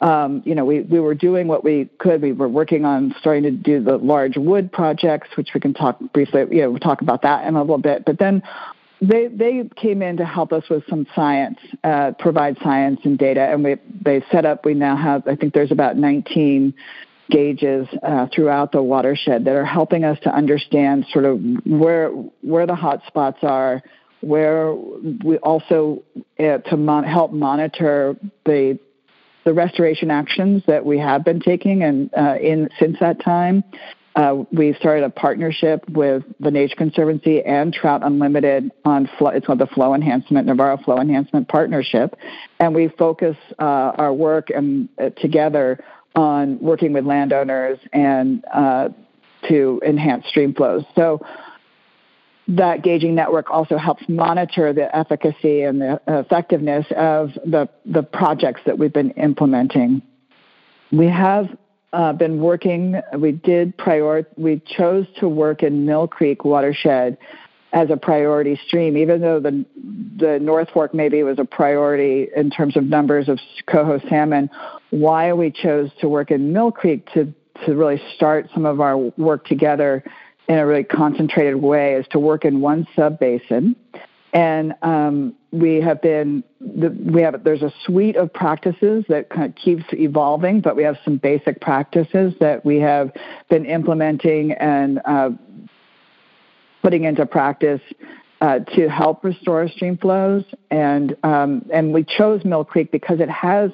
[0.00, 2.20] um, you know, we, we were doing what we could.
[2.20, 5.98] We were working on starting to do the large wood projects, which we can talk
[6.12, 8.04] briefly, you know, we'll talk about that in a little bit.
[8.04, 8.42] But then
[9.00, 13.42] they they came in to help us with some science, uh, provide science and data,
[13.42, 14.64] and we they set up.
[14.64, 16.74] We now have I think there's about 19
[17.30, 22.66] gauges uh, throughout the watershed that are helping us to understand sort of where where
[22.66, 23.82] the hot spots are,
[24.20, 26.02] where we also
[26.38, 28.78] uh, to mon- help monitor the
[29.44, 33.62] the restoration actions that we have been taking and uh, in since that time,
[34.16, 39.46] uh, we started a partnership with the Nature Conservancy and Trout Unlimited on flow, it's
[39.46, 42.16] called the Flow Enhancement Navarro Flow Enhancement Partnership,
[42.58, 48.88] and we focus uh, our work and uh, together on working with landowners and uh,
[49.48, 50.82] to enhance stream flows.
[50.94, 51.20] So
[52.48, 58.62] that gauging network also helps monitor the efficacy and the effectiveness of the, the projects
[58.64, 60.00] that we've been implementing.
[60.90, 61.48] We have
[61.92, 63.00] uh, been working.
[63.16, 64.26] We did prior.
[64.36, 67.18] We chose to work in Mill Creek watershed
[67.72, 69.64] as a priority stream, even though the
[70.16, 74.50] the North Fork maybe was a priority in terms of numbers of coho salmon.
[74.90, 77.32] Why we chose to work in Mill Creek to
[77.64, 80.04] to really start some of our work together
[80.48, 83.74] in a really concentrated way is to work in one sub basin
[84.36, 89.54] and um, we have been we have there's a suite of practices that kind of
[89.54, 93.10] keeps evolving, but we have some basic practices that we have
[93.48, 95.30] been implementing and uh,
[96.82, 97.80] putting into practice
[98.42, 100.44] uh, to help restore stream flows.
[100.70, 103.70] And um, and we chose Mill Creek because it has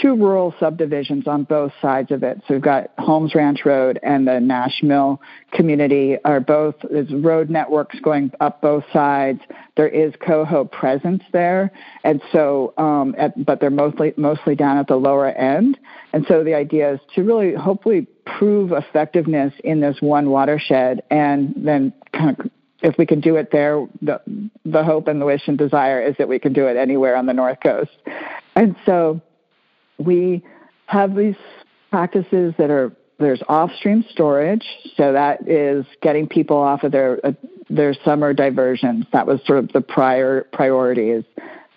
[0.00, 2.38] two rural subdivisions on both sides of it.
[2.46, 5.20] So we've got Holmes Ranch Road and the Nash Mill
[5.52, 9.40] community are both, there's road networks going up both sides.
[9.76, 11.70] There is coho presence there.
[12.02, 15.78] And so, um, at, but they're mostly, mostly down at the lower end.
[16.12, 21.54] And so the idea is to really hopefully prove effectiveness in this one watershed and
[21.56, 22.50] then kind of
[22.82, 24.20] if we can do it there, the,
[24.66, 27.24] the hope and the wish and desire is that we can do it anywhere on
[27.24, 27.90] the North Coast.
[28.54, 29.22] And so
[29.98, 30.42] we
[30.86, 31.36] have these
[31.90, 37.32] practices that are there's off-stream storage, so that is getting people off of their uh,
[37.70, 39.06] their summer diversions.
[39.12, 41.24] That was sort of the prior priority is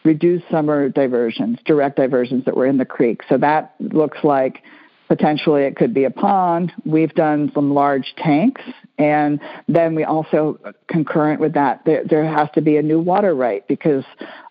[0.03, 3.21] reduce summer diversions, direct diversions that were in the creek.
[3.29, 4.63] So that looks like
[5.07, 6.71] potentially it could be a pond.
[6.85, 8.61] We've done some large tanks,
[8.97, 12.99] and then we also uh, concurrent with that there, there has to be a new
[12.99, 14.03] water right because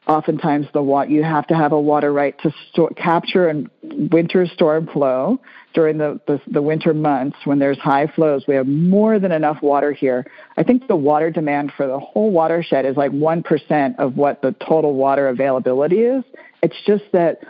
[0.06, 3.68] oftentimes the water you have to have a water right to store, capture and
[4.12, 5.40] winter storm flow
[5.74, 8.44] during the, the, the winter months when there's high flows.
[8.46, 10.26] We have more than enough water here.
[10.56, 14.42] I think the water demand for the whole watershed is like one percent of what
[14.42, 16.24] the total water availability is.
[16.62, 17.40] It's just that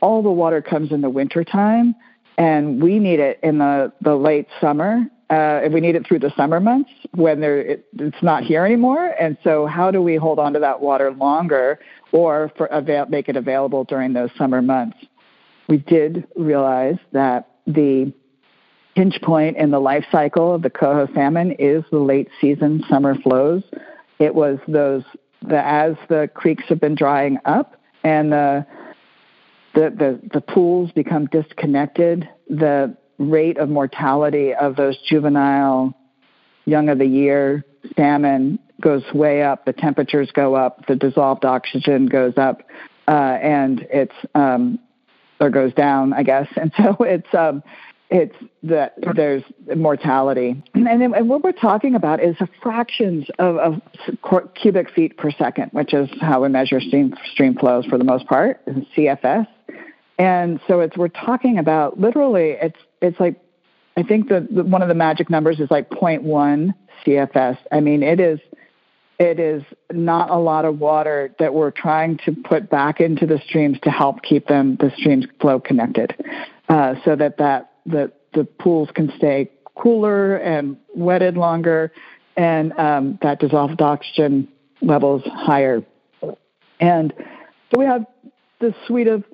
[0.00, 1.94] all the water comes in the winter time
[2.38, 6.20] and we need it in the, the late summer Uh, if we need it through
[6.20, 9.12] the summer months when there, it, it's not here anymore.
[9.20, 11.80] And so, how do we hold on to that water longer
[12.12, 14.98] or for avail- make it available during those summer months?
[15.68, 18.12] We did realize that the
[18.94, 23.16] pinch point in the life cycle of the coho salmon is the late season summer
[23.16, 23.64] flows.
[24.20, 25.02] It was those
[25.42, 28.66] the as the creeks have been drying up and the
[29.76, 35.94] the, the, the pools become disconnected, the rate of mortality of those juvenile
[36.66, 37.64] young of the year
[37.96, 42.62] salmon goes way up, the temperatures go up, the dissolved oxygen goes up,
[43.08, 44.78] uh, and it's um,
[45.40, 46.48] or goes down, I guess.
[46.56, 47.62] And so it's um,
[48.08, 49.42] it's that there's
[49.74, 53.80] mortality, and, then, and what we're talking about is fractions of, of
[54.54, 58.26] cubic feet per second, which is how we measure stream stream flows for the most
[58.26, 59.48] part, in CFS.
[60.18, 63.40] And so it's we're talking about literally it's it's like
[63.96, 66.74] I think the, one of the magic numbers is like 0.1
[67.04, 67.58] CFS.
[67.72, 68.40] I mean it is
[69.18, 73.40] it is not a lot of water that we're trying to put back into the
[73.46, 76.14] streams to help keep them the streams flow connected,
[76.68, 81.92] uh, so that that the the pools can stay cooler and wetted longer,
[82.36, 84.48] and um, that dissolved oxygen
[84.82, 85.82] levels higher.
[86.78, 87.12] And
[87.70, 88.04] so we have
[88.60, 89.24] this suite of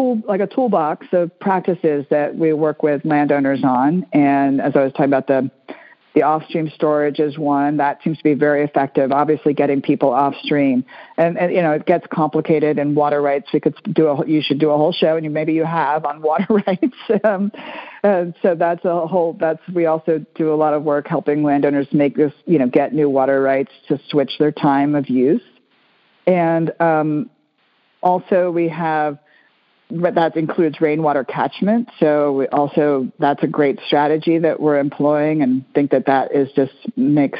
[0.00, 4.06] like a toolbox of practices that we work with landowners on.
[4.12, 5.50] And as I was talking about the
[6.12, 9.12] the off-stream storage is one that seems to be very effective.
[9.12, 10.84] Obviously, getting people off-stream,
[11.16, 13.48] and, and you know it gets complicated in water rights.
[13.52, 16.04] We could do a you should do a whole show, and you, maybe you have
[16.04, 16.96] on water rights.
[17.22, 17.52] um,
[18.02, 19.36] and so that's a whole.
[19.38, 22.92] That's we also do a lot of work helping landowners make this you know get
[22.92, 25.42] new water rights to switch their time of use,
[26.26, 27.30] and um,
[28.02, 29.20] also we have
[29.90, 31.88] that includes rainwater catchment.
[31.98, 36.72] So also that's a great strategy that we're employing, and think that that is just
[36.96, 37.38] makes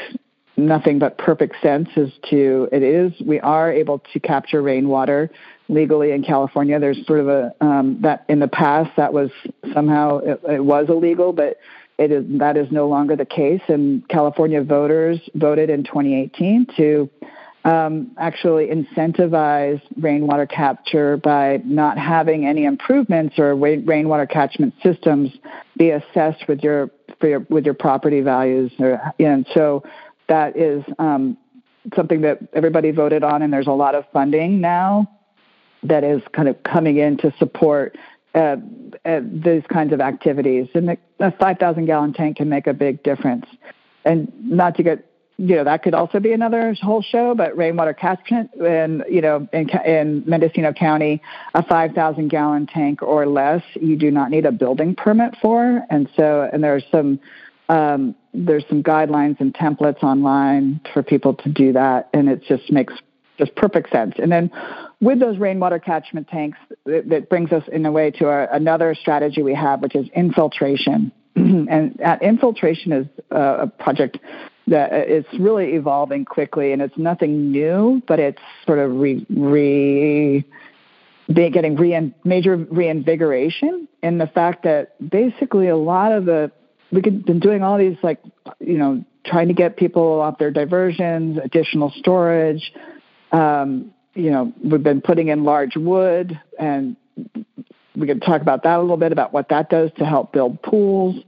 [0.57, 5.29] nothing but perfect sense as to it is we are able to capture rainwater
[5.69, 6.79] legally in California.
[6.79, 9.31] There's sort of a um, that in the past that was
[9.73, 11.57] somehow it, it was illegal, but
[11.97, 13.61] it is that is no longer the case.
[13.67, 17.09] And California voters voted in 2018 to
[17.63, 25.29] um, actually incentivize rainwater capture by not having any improvements or rainwater catchment systems
[25.77, 26.89] be assessed with your,
[27.21, 28.71] your with your property values.
[28.79, 29.83] Or, and so
[30.27, 31.37] that is um,
[31.95, 35.07] something that everybody voted on, and there's a lot of funding now
[35.83, 37.97] that is kind of coming in to support
[38.33, 38.55] uh,
[39.05, 40.67] uh, these kinds of activities.
[40.73, 43.45] And a 5,000 gallon tank can make a big difference.
[44.05, 45.10] And not to get
[45.41, 47.33] you know that could also be another whole show.
[47.33, 51.21] But rainwater catchment, and you know, in, in Mendocino County,
[51.55, 55.81] a 5,000 gallon tank or less, you do not need a building permit for.
[55.89, 57.19] And so, and there's some
[57.69, 62.71] um, there's some guidelines and templates online for people to do that, and it just
[62.71, 62.93] makes
[63.39, 64.13] just perfect sense.
[64.19, 64.51] And then
[64.99, 69.41] with those rainwater catchment tanks, that brings us in a way to our, another strategy
[69.41, 71.11] we have, which is infiltration.
[71.35, 74.19] and infiltration is a project
[74.67, 80.45] that it's really evolving quickly, and it's nothing new, but it's sort of re, re
[81.33, 86.51] getting re- major reinvigoration in the fact that basically a lot of the
[86.91, 88.19] we've been doing all these like
[88.59, 92.73] you know trying to get people off their diversions, additional storage.
[93.31, 96.95] Um, you know, we've been putting in large wood, and
[97.95, 100.61] we could talk about that a little bit about what that does to help build
[100.61, 101.23] pools.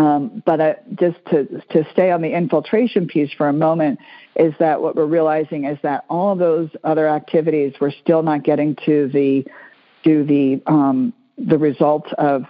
[0.00, 3.98] Um, but just to to stay on the infiltration piece for a moment
[4.34, 8.76] is that what we're realizing is that all those other activities we're still not getting
[8.86, 9.44] to the
[10.04, 12.44] to the um, the results of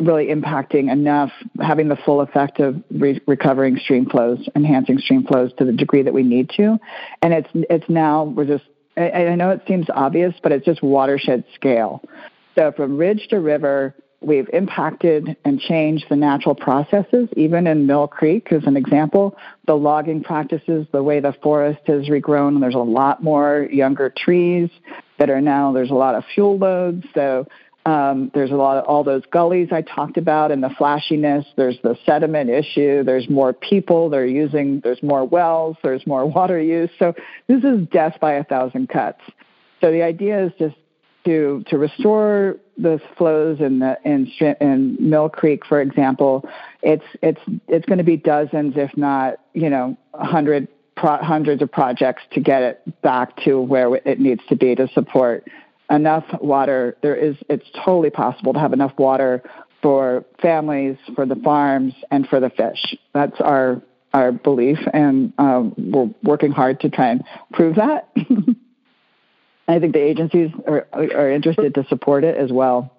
[0.00, 5.52] really impacting enough, having the full effect of re- recovering stream flows, enhancing stream flows
[5.58, 6.76] to the degree that we need to.
[7.22, 8.64] And it's it's now we're just
[8.96, 12.02] I know it seems obvious, but it's just watershed scale.
[12.56, 13.94] So from ridge to river,
[14.24, 19.36] We've impacted and changed the natural processes, even in Mill Creek, as an example.
[19.66, 24.70] The logging practices, the way the forest has regrown, there's a lot more younger trees
[25.18, 27.04] that are now, there's a lot of fuel loads.
[27.14, 27.46] So
[27.86, 31.44] um, there's a lot of all those gullies I talked about and the flashiness.
[31.56, 33.04] There's the sediment issue.
[33.04, 34.08] There's more people.
[34.08, 35.76] They're using, there's more wells.
[35.82, 36.90] There's more water use.
[36.98, 37.14] So
[37.46, 39.20] this is death by a thousand cuts.
[39.82, 40.76] So the idea is just
[41.24, 46.48] to to restore the flows in the in, in Mill Creek, for example,
[46.82, 51.70] it's it's it's going to be dozens, if not you know, hundred pro- hundreds of
[51.70, 55.48] projects to get it back to where it needs to be to support
[55.90, 56.96] enough water.
[57.02, 59.42] There is it's totally possible to have enough water
[59.82, 62.96] for families, for the farms, and for the fish.
[63.12, 68.10] That's our our belief, and um, we're working hard to try and prove that.
[69.66, 72.92] I think the agencies are, are interested to support it as well.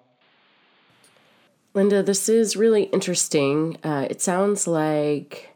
[1.74, 3.76] Linda, this is really interesting.
[3.84, 5.54] Uh, it sounds like,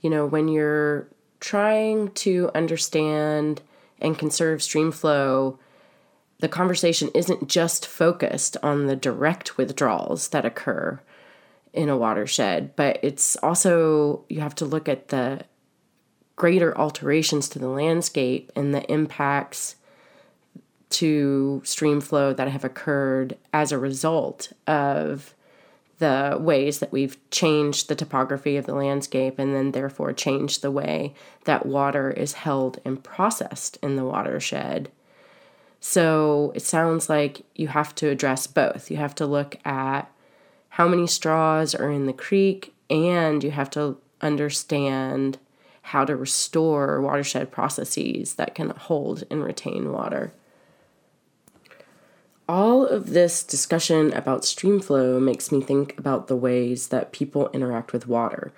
[0.00, 1.08] you know, when you're
[1.40, 3.62] trying to understand
[4.00, 5.58] and conserve stream flow,
[6.40, 11.00] the conversation isn't just focused on the direct withdrawals that occur
[11.72, 15.40] in a watershed, but it's also, you have to look at the
[16.36, 19.76] greater alterations to the landscape and the impacts
[20.94, 25.34] to streamflow that have occurred as a result of
[25.98, 30.70] the ways that we've changed the topography of the landscape and then therefore changed the
[30.70, 31.12] way
[31.44, 34.88] that water is held and processed in the watershed.
[35.80, 38.88] So it sounds like you have to address both.
[38.90, 40.10] You have to look at
[40.70, 45.38] how many straws are in the creek and you have to understand
[45.82, 50.32] how to restore watershed processes that can hold and retain water
[52.48, 57.48] all of this discussion about stream flow makes me think about the ways that people
[57.52, 58.52] interact with water.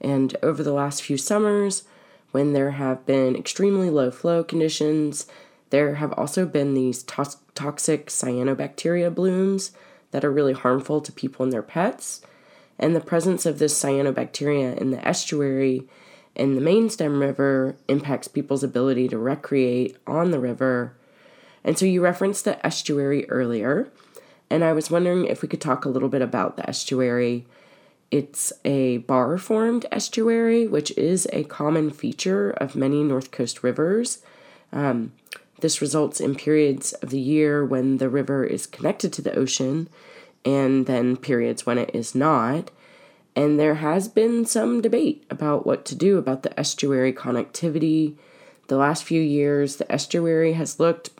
[0.00, 1.84] And over the last few summers,
[2.30, 5.26] when there have been extremely low flow conditions,
[5.70, 9.72] there have also been these to- toxic cyanobacteria blooms
[10.12, 12.20] that are really harmful to people and their pets.
[12.78, 15.88] And the presence of this cyanobacteria in the estuary
[16.34, 20.94] in the mainstem river impacts people's ability to recreate on the river
[21.64, 23.88] and so you referenced the estuary earlier,
[24.50, 27.46] and I was wondering if we could talk a little bit about the estuary.
[28.10, 34.22] It's a bar formed estuary, which is a common feature of many North Coast rivers.
[34.72, 35.12] Um,
[35.60, 39.88] this results in periods of the year when the river is connected to the ocean,
[40.44, 42.70] and then periods when it is not.
[43.34, 48.16] And there has been some debate about what to do about the estuary connectivity.
[48.66, 51.10] The last few years, the estuary has looked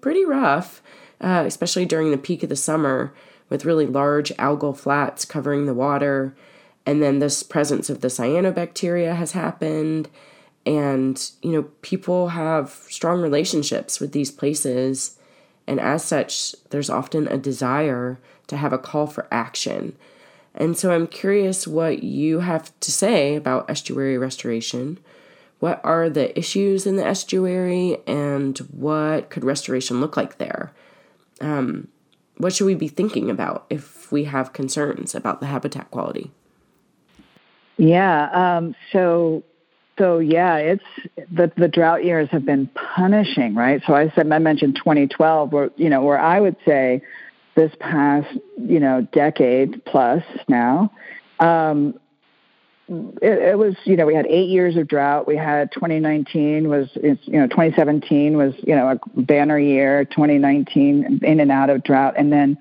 [0.00, 0.82] pretty rough,
[1.20, 3.14] uh, especially during the peak of the summer
[3.48, 6.34] with really large algal flats covering the water.
[6.86, 10.08] And then this presence of the cyanobacteria has happened.
[10.64, 15.18] And, you know, people have strong relationships with these places.
[15.66, 19.96] And as such, there's often a desire to have a call for action.
[20.54, 24.98] And so I'm curious what you have to say about estuary restoration
[25.62, 30.72] what are the issues in the estuary and what could restoration look like there?
[31.40, 31.86] Um,
[32.36, 36.32] what should we be thinking about if we have concerns about the habitat quality?
[37.76, 38.56] Yeah.
[38.56, 39.44] Um, so,
[40.00, 40.84] so yeah, it's
[41.30, 43.80] the the drought years have been punishing, right?
[43.86, 47.02] So I said I mentioned 2012, where you know where I would say
[47.54, 48.26] this past
[48.58, 50.90] you know decade plus now.
[51.38, 52.00] Um,
[53.20, 55.26] it, it, was, you know, we had eight years of drought.
[55.26, 60.04] We had 2019 was, you know, 2017 was, you know, a banner year.
[60.04, 62.56] 2019 in and out of drought, and then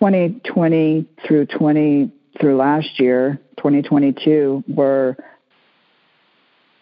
[0.00, 5.16] 2020 through 20 through last year, 2022 were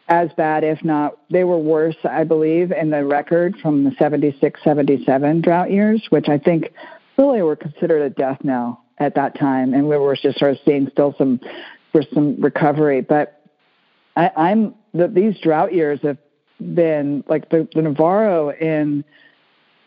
[0.08, 4.60] as bad, if not, they were worse, I believe, in the record from the 76,
[4.62, 6.72] 77 drought years, which I think
[7.18, 9.74] really were considered a death knell at that time.
[9.74, 11.40] And we were just sort of seeing still some
[11.96, 13.00] for some recovery.
[13.00, 13.40] But
[14.16, 16.18] I, I'm the, these drought years have
[16.74, 19.02] been like the, the Navarro in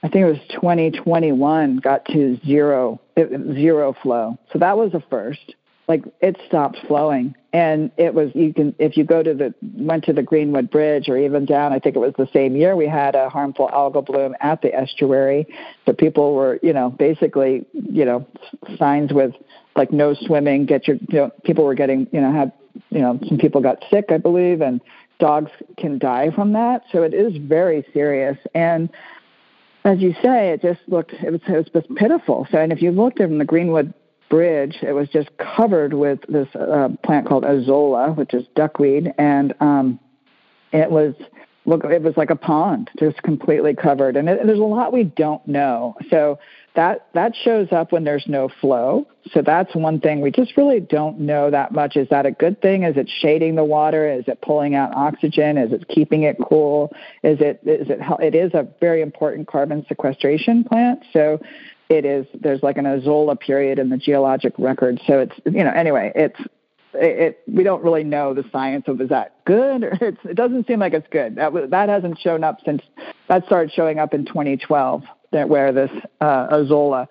[0.02, 4.40] I think it was 2021 got to zero zero flow.
[4.52, 5.54] So that was a first.
[5.88, 10.06] Like it stopped flowing, and it was you can if you go to the went
[10.06, 11.74] to the Greenwood Bridge or even down.
[11.74, 14.74] I think it was the same year we had a harmful algal bloom at the
[14.74, 15.48] estuary.
[15.86, 18.26] So people were you know basically you know
[18.78, 19.34] signs with
[19.80, 22.52] like no swimming, get your, you know, people were getting, you know, had,
[22.90, 24.82] you know, some people got sick, I believe, and
[25.20, 26.84] dogs can die from that.
[26.92, 28.38] So it is very serious.
[28.54, 28.90] And
[29.86, 32.46] as you say, it just looked, it was, it was just pitiful.
[32.52, 33.94] So, and if you looked from the Greenwood
[34.30, 39.54] Bridge, it was just covered with this uh, plant called azolla, which is duckweed, and
[39.62, 39.98] um,
[40.72, 41.16] it was
[41.66, 44.18] look, it was like a pond, just completely covered.
[44.18, 45.96] And it, there's a lot we don't know.
[46.10, 46.40] So
[46.80, 49.06] that that shows up when there's no flow.
[49.34, 51.98] So that's one thing we just really don't know that much.
[51.98, 52.84] Is that a good thing?
[52.84, 54.10] Is it shading the water?
[54.10, 55.58] Is it pulling out oxygen?
[55.58, 56.94] Is it keeping it cool?
[57.22, 61.04] Is it is it it is a very important carbon sequestration plant.
[61.12, 61.42] So
[61.90, 65.02] it is there's like an azolla period in the geologic record.
[65.06, 66.40] So it's you know anyway it's
[66.94, 70.66] it, it, we don't really know the science of is that good or it doesn't
[70.66, 71.36] seem like it's good.
[71.36, 72.82] That that hasn't shown up since
[73.28, 77.08] that started showing up in 2012 that wear this uh, azolla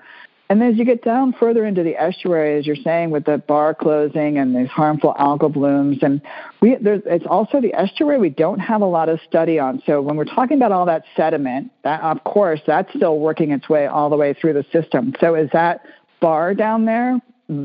[0.49, 3.75] And as you get down further into the estuary, as you're saying, with the bar
[3.75, 6.21] closing and these harmful algal blooms, and
[6.61, 9.83] we, there's, it's also the estuary we don't have a lot of study on.
[9.87, 13.69] So when we're talking about all that sediment, that of course that's still working its
[13.69, 15.15] way all the way through the system.
[15.21, 15.83] So is that
[16.21, 17.21] bar down there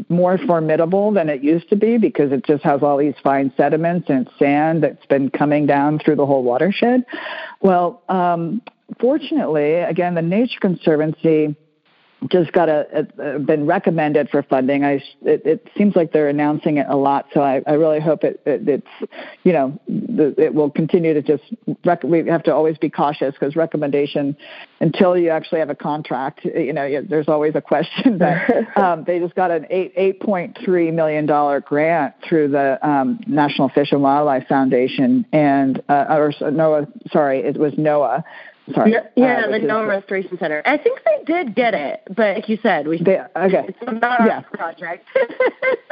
[0.08, 4.10] more formidable than it used to be because it just has all these fine sediments
[4.10, 7.06] and sand that's been coming down through the whole watershed.
[7.62, 8.62] Well, um,
[9.00, 11.56] fortunately, again, the Nature Conservancy
[12.30, 14.84] just got a, a, been recommended for funding.
[14.84, 18.24] I it, it, seems like they're announcing it a lot, so I, I really hope
[18.24, 19.12] it, it it's
[19.44, 21.44] you know the, it will continue to just
[21.86, 24.38] rec- we have to always be cautious because recommendation
[24.80, 28.20] until you actually have a contract, you know, there's always a question.
[28.24, 32.80] But um, they just got an eight eight point three million dollar grant through the
[32.88, 36.88] um, National Fish and Wildlife Foundation and uh, or NOAA.
[37.12, 38.24] Sorry, it was NOAA
[38.74, 38.92] Sorry.
[38.92, 40.62] No, yeah, uh, the NOAA Restoration Center.
[40.66, 43.66] I think they did get it, but like you said, we they, okay.
[43.68, 44.38] It's not yeah.
[44.38, 45.06] our project.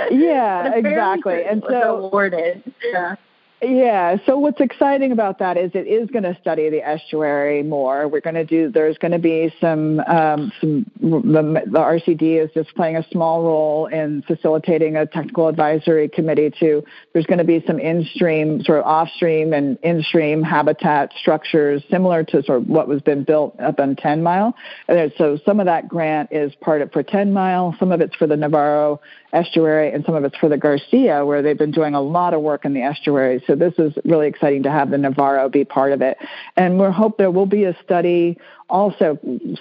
[0.09, 1.43] yeah, exactly.
[1.43, 2.63] And so awarded.
[2.83, 3.15] Yeah.
[3.61, 4.17] Yeah.
[4.25, 8.07] So what's exciting about that is it is going to study the estuary more.
[8.07, 8.71] We're going to do.
[8.71, 13.43] There's going to be some um, some the, the RCD is just playing a small
[13.43, 16.83] role in facilitating a technical advisory committee to.
[17.13, 22.41] There's going to be some in-stream, sort of off-stream and in-stream habitat structures similar to
[22.41, 24.55] sort of what was been built up on 10 Mile.
[24.87, 27.75] And so some of that grant is part of for 10 Mile.
[27.79, 29.01] Some of it's for the Navarro
[29.33, 32.41] estuary, and some of it's for the Garcia, where they've been doing a lot of
[32.41, 33.43] work in the estuary.
[33.51, 36.17] So this is really exciting to have the Navarro be part of it.
[36.55, 38.37] And we hope there will be a study
[38.69, 39.19] also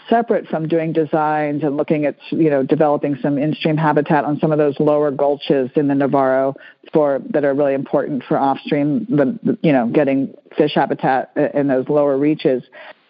[0.09, 4.53] separate from doing designs and looking at you know developing some in-stream habitat on some
[4.53, 6.55] of those lower gulches in the Navarro
[6.93, 11.89] for that are really important for off-stream the you know getting fish habitat in those
[11.89, 12.63] lower reaches.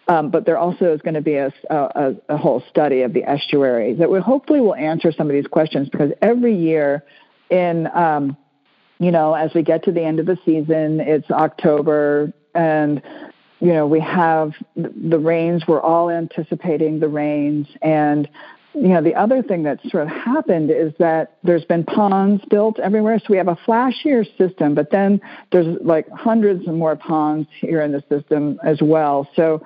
[0.07, 3.23] Um, but there also is going to be a, a, a, whole study of the
[3.23, 7.03] estuary that we hopefully will answer some of these questions because every year
[7.51, 8.35] in um,
[9.01, 13.01] you know as we get to the end of the season it's october and
[13.59, 18.29] you know we have the rains we're all anticipating the rains and
[18.73, 22.79] you know the other thing that's sort of happened is that there's been ponds built
[22.79, 25.19] everywhere so we have a flashier system but then
[25.51, 29.27] there's like hundreds of more ponds here in the system as well.
[29.35, 29.61] So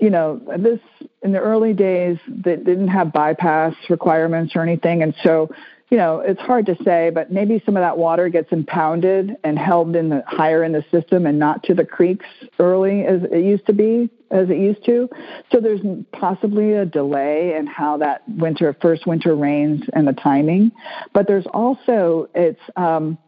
[0.00, 0.80] you know, this
[1.22, 5.50] in the early days they didn't have bypass requirements or anything, and so
[5.90, 9.58] you know it's hard to say, but maybe some of that water gets impounded and
[9.58, 12.26] held in the higher in the system and not to the creeks
[12.58, 15.08] early as it used to be, as it used to.
[15.50, 15.80] So there's
[16.12, 20.70] possibly a delay in how that winter first winter rains and the timing,
[21.12, 23.18] but there's also it's um,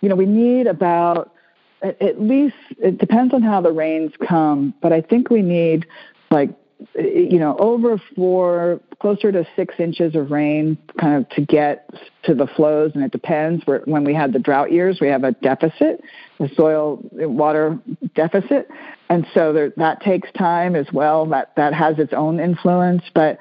[0.00, 1.32] you know we need about
[1.82, 5.86] at least it depends on how the rains come, but I think we need
[6.30, 6.50] like
[6.94, 11.88] you know over four closer to six inches of rain kind of to get
[12.24, 12.92] to the flows.
[12.94, 16.02] And it depends when we had the drought years we have a deficit
[16.38, 17.78] the soil water
[18.14, 18.68] deficit.
[19.08, 21.26] And so there, that takes time as well.
[21.26, 23.02] That that has its own influence.
[23.14, 23.38] But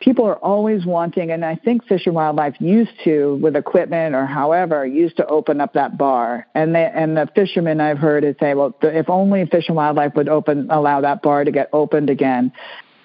[0.00, 4.26] people are always wanting, and I think Fish and Wildlife used to, with equipment or
[4.26, 6.46] however, used to open up that bar.
[6.54, 10.14] And they, and the fishermen I've heard is say, well, if only Fish and Wildlife
[10.14, 12.52] would open, allow that bar to get opened again.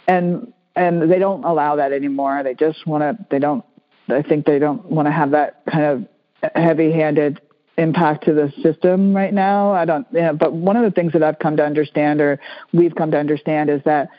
[0.07, 2.43] And and they don't allow that anymore.
[2.43, 3.25] They just want to.
[3.29, 3.63] They don't.
[4.09, 7.41] I think they don't want to have that kind of heavy-handed
[7.77, 9.71] impact to the system right now.
[9.71, 10.07] I don't.
[10.11, 12.39] You know, but one of the things that I've come to understand, or
[12.73, 14.09] we've come to understand, is that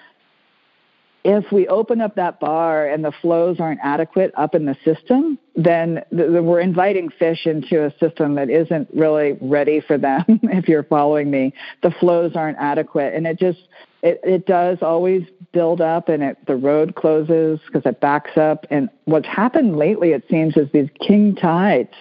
[1.24, 5.38] if we open up that bar and the flows aren't adequate up in the system,
[5.54, 10.24] then we're inviting fish into a system that isn't really ready for them.
[10.44, 13.60] if you're following me, the flows aren't adequate, and it just
[14.02, 18.66] it, it does always build up, and it the road closes because it backs up.
[18.70, 21.94] And what's happened lately, it seems, is these king tides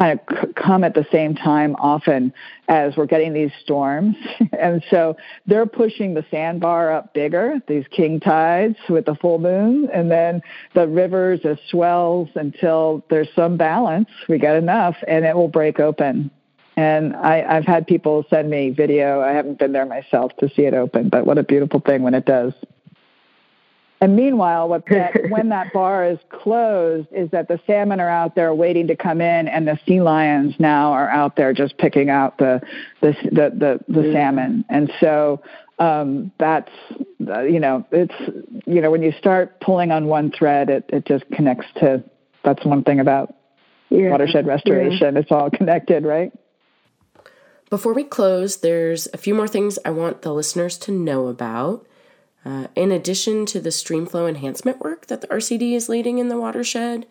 [0.00, 2.32] kind of come at the same time often
[2.68, 4.16] as we're getting these storms.
[4.58, 9.88] and so they're pushing the sandbar up bigger, these king tides with the full moon,
[9.92, 10.40] and then
[10.74, 14.08] the rivers just swells until there's some balance.
[14.28, 16.30] We get enough, and it will break open.
[16.76, 19.20] And I, I've had people send me video.
[19.20, 22.14] I haven't been there myself to see it open, but what a beautiful thing when
[22.14, 22.54] it does.
[24.00, 28.34] And meanwhile, what that, when that bar is closed is that the salmon are out
[28.34, 32.08] there waiting to come in, and the sea lions now are out there just picking
[32.08, 32.60] out the
[33.02, 34.12] the the the, the mm.
[34.12, 34.64] salmon.
[34.70, 35.42] And so
[35.78, 36.70] um, that's
[37.28, 38.14] uh, you know it's
[38.66, 42.02] you know when you start pulling on one thread, it it just connects to.
[42.42, 43.34] That's one thing about
[43.90, 44.10] yeah.
[44.10, 45.14] watershed restoration.
[45.14, 45.20] Yeah.
[45.20, 46.32] It's all connected, right?
[47.68, 51.86] Before we close, there's a few more things I want the listeners to know about.
[52.44, 56.38] Uh, in addition to the streamflow enhancement work that the RCD is leading in the
[56.38, 57.06] watershed,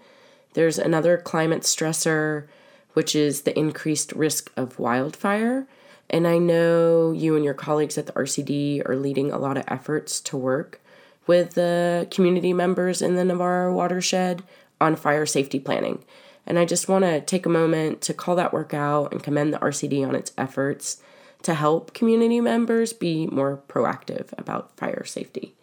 [0.53, 2.47] there's another climate stressor,
[2.93, 5.67] which is the increased risk of wildfire.
[6.09, 9.65] And I know you and your colleagues at the RCD are leading a lot of
[9.67, 10.81] efforts to work
[11.27, 14.41] with the community members in the Navarro watershed
[14.81, 16.03] on fire safety planning.
[16.47, 19.53] And I just want to take a moment to call that work out and commend
[19.53, 20.99] the RCD on its efforts
[21.43, 25.55] to help community members be more proactive about fire safety.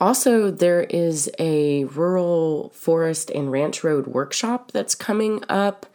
[0.00, 5.86] Also, there is a rural forest and ranch road workshop that's coming up.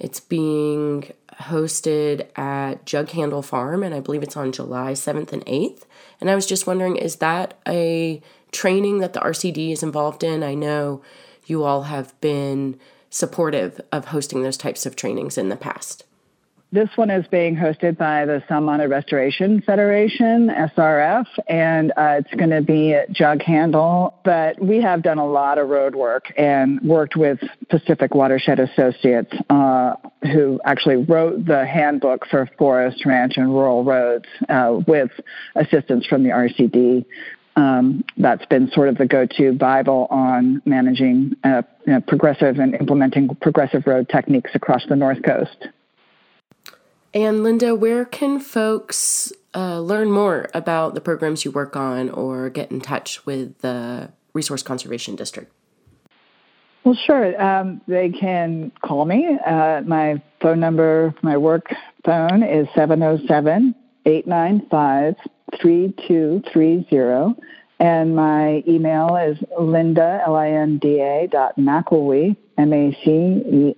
[0.00, 5.46] It's being hosted at Jug Handle Farm, and I believe it's on July 7th and
[5.46, 5.82] 8th.
[6.20, 8.20] And I was just wondering is that a
[8.50, 10.42] training that the RCD is involved in?
[10.42, 11.02] I know
[11.46, 12.78] you all have been
[13.08, 16.04] supportive of hosting those types of trainings in the past.
[16.74, 22.50] This one is being hosted by the Salmonid Restoration Federation, SRF, and uh, it's going
[22.50, 24.18] to be at Jug Handle.
[24.24, 29.32] But we have done a lot of road work and worked with Pacific Watershed Associates,
[29.50, 35.12] uh, who actually wrote the handbook for forest, ranch, and rural roads uh, with
[35.54, 37.04] assistance from the RCD.
[37.54, 42.74] Um, that's been sort of the go-to Bible on managing uh, you know, progressive and
[42.74, 45.68] implementing progressive road techniques across the North Coast.
[47.14, 52.50] And Linda, where can folks uh, learn more about the programs you work on or
[52.50, 55.52] get in touch with the Resource Conservation District?
[56.82, 57.40] Well, sure.
[57.40, 59.38] Um, they can call me.
[59.46, 61.68] Uh, my phone number, my work
[62.04, 65.14] phone is 707 895
[65.62, 67.40] 3230.
[67.84, 73.74] And my email is linda, L-I-N-D-A dot MacElwee, M-A-C-E-L-W-E-E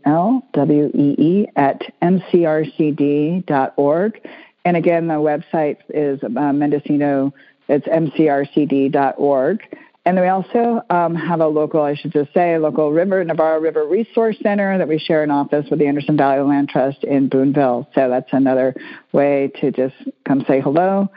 [1.57, 4.20] at mcrcd dot org.
[4.64, 7.34] And again, the website is uh, Mendocino,
[7.68, 9.62] it's mcrcd dot org.
[10.04, 13.88] And we also um, have a local, I should just say, local river, Navarro River
[13.88, 17.88] Resource Center that we share an office with the Anderson Valley Land Trust in Boonville.
[17.92, 18.72] So that's another
[19.11, 21.11] way to just come say hello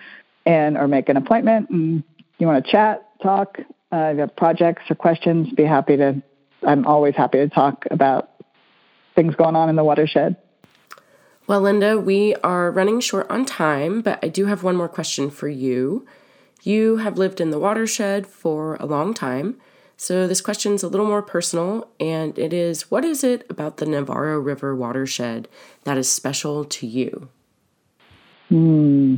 [0.47, 2.03] and or make an appointment and
[2.39, 3.57] you want to chat, talk,
[3.91, 6.21] uh, you have projects or questions, be happy to.
[6.65, 8.31] I'm always happy to talk about
[9.15, 10.35] things going on in the watershed.
[11.47, 15.29] Well, Linda, we are running short on time, but I do have one more question
[15.29, 16.05] for you.
[16.63, 19.55] You have lived in the watershed for a long time,
[19.97, 23.77] so this question is a little more personal, and it is what is it about
[23.77, 25.49] the Navarro River watershed
[25.83, 27.29] that is special to you?
[28.47, 29.15] Hmm.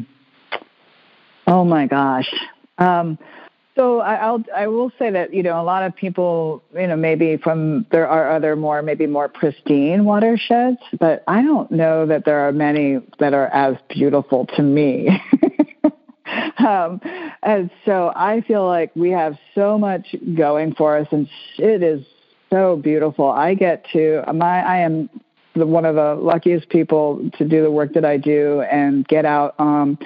[1.45, 2.33] Oh my gosh.
[2.81, 3.19] Um,
[3.75, 6.97] so I, will I will say that you know a lot of people you know
[6.97, 12.25] maybe from there are other more maybe more pristine watersheds, but I don't know that
[12.25, 15.09] there are many that are as beautiful to me.
[16.57, 16.99] um,
[17.43, 22.05] and so I feel like we have so much going for us, and it is
[22.49, 23.31] so beautiful.
[23.31, 25.09] I get to my I am
[25.55, 29.25] the, one of the luckiest people to do the work that I do and get
[29.25, 29.97] out um,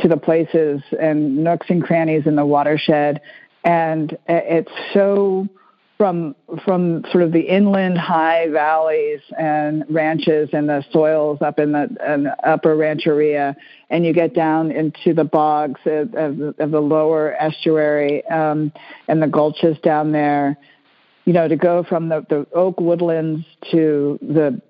[0.00, 3.20] to the places and nooks and crannies in the watershed.
[3.64, 5.48] And it's so
[5.96, 6.34] from
[6.64, 11.88] from sort of the inland high valleys and ranches and the soils up in the,
[12.06, 13.56] in upper rancheria,
[13.90, 18.72] and you get down into the bogs of, of, of the lower estuary um,
[19.08, 20.58] and the gulches down there.
[21.24, 24.60] You know, to go from the, the oak woodlands to the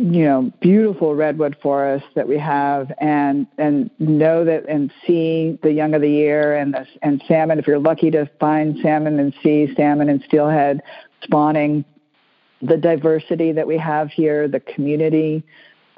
[0.00, 5.70] you know beautiful redwood forests that we have and and know that and see the
[5.70, 9.34] young of the year and the, and salmon if you're lucky to find salmon and
[9.42, 10.80] see salmon and steelhead
[11.22, 11.84] spawning
[12.62, 15.44] the diversity that we have here the community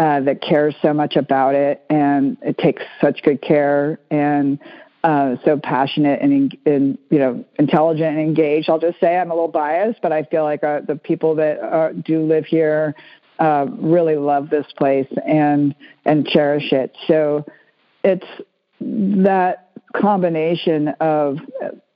[0.00, 4.59] uh, that cares so much about it and it takes such good care and
[5.05, 8.70] uh, so passionate and, and you know intelligent and engaged.
[8.70, 11.59] I'll just say I'm a little biased, but I feel like uh, the people that
[11.59, 12.94] are, do live here
[13.39, 15.74] uh, really love this place and
[16.05, 16.97] and cherish it.
[17.07, 17.45] So
[18.05, 18.26] it's
[18.80, 21.39] that combination of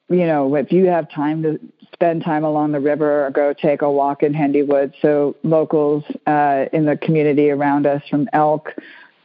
[0.09, 1.59] you know if you have time to
[1.97, 4.95] spend time along the river or go take a walk in Hendy Woods.
[5.01, 8.75] So locals uh, in the community around us from Elk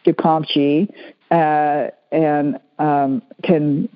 [0.05, 0.89] to Comptche
[1.31, 3.89] uh, and um, can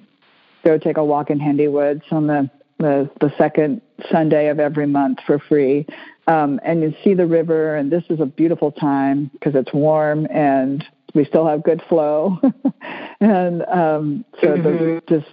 [0.66, 2.50] go take a walk in Hendy Woods on the,
[2.80, 5.86] the, the second Sunday of every month for free
[6.28, 10.28] um, and you see the river, and this is a beautiful time because it's warm
[10.32, 12.40] and we still have good flow.
[13.20, 14.64] and um, so mm-hmm.
[14.64, 15.28] the, just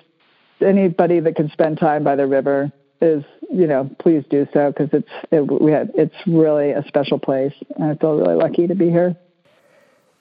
[0.61, 2.71] anybody that can spend time by the river
[3.01, 7.19] is, you know, please do so because it's it, we had it's really a special
[7.19, 7.55] place.
[7.77, 9.17] And I feel really lucky to be here.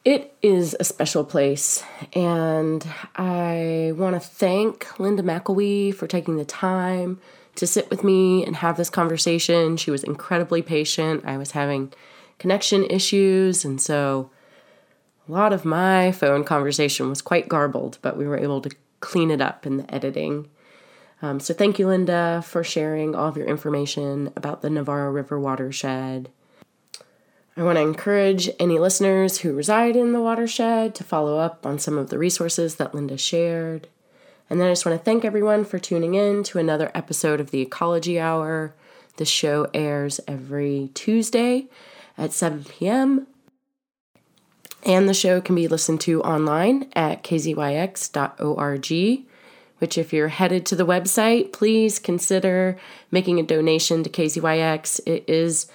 [0.03, 2.83] It is a special place, and
[3.15, 7.21] I want to thank Linda MacElwee for taking the time
[7.55, 9.77] to sit with me and have this conversation.
[9.77, 11.23] She was incredibly patient.
[11.25, 11.93] I was having
[12.39, 14.29] connection issues, and so
[15.27, 19.31] a lot of my phone conversation was quite garbled, but we were able to clean
[19.31, 20.49] it up in the editing.
[21.21, 25.39] Um, so, thank you, Linda, for sharing all of your information about the Navarro River
[25.39, 26.29] watershed
[27.57, 31.79] I want to encourage any listeners who reside in the watershed to follow up on
[31.79, 33.87] some of the resources that Linda shared.
[34.51, 37.51] And then I just want to thank everyone for tuning in to another episode of
[37.51, 38.75] the Ecology Hour.
[39.15, 41.69] The show airs every Tuesday
[42.17, 43.27] at 7 p.m.
[44.83, 49.25] And the show can be listened to online at kzyx.org,
[49.77, 52.77] which, if you're headed to the website, please consider
[53.09, 54.99] making a donation to KZYX.
[55.05, 55.67] It is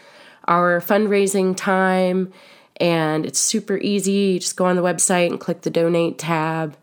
[0.47, 2.31] our fundraising time,
[2.77, 4.13] and it's super easy.
[4.13, 6.77] You just go on the website and click the donate tab,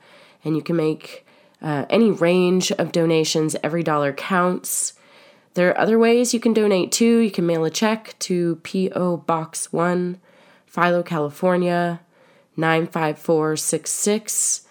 [0.43, 1.22] and you can make
[1.63, 3.55] uh, any range of donations.
[3.63, 4.93] Every dollar counts.
[5.55, 7.19] There are other ways you can donate too.
[7.19, 9.17] You can mail a check to P.O.
[9.17, 10.19] Box 1,
[10.65, 12.01] Philo, California,
[12.57, 14.67] 95466.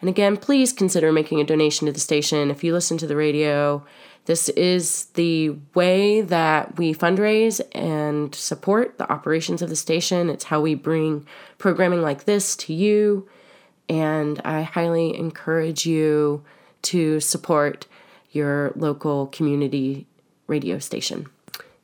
[0.00, 2.50] And again, please consider making a donation to the station.
[2.50, 3.84] If you listen to the radio
[4.28, 10.28] this is the way that we fundraise and support the operations of the station.
[10.28, 11.26] It's how we bring
[11.56, 13.26] programming like this to you.
[13.88, 16.44] And I highly encourage you
[16.82, 17.86] to support
[18.30, 20.06] your local community
[20.46, 21.26] radio station.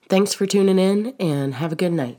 [0.09, 2.19] Thanks for tuning in and have a good night.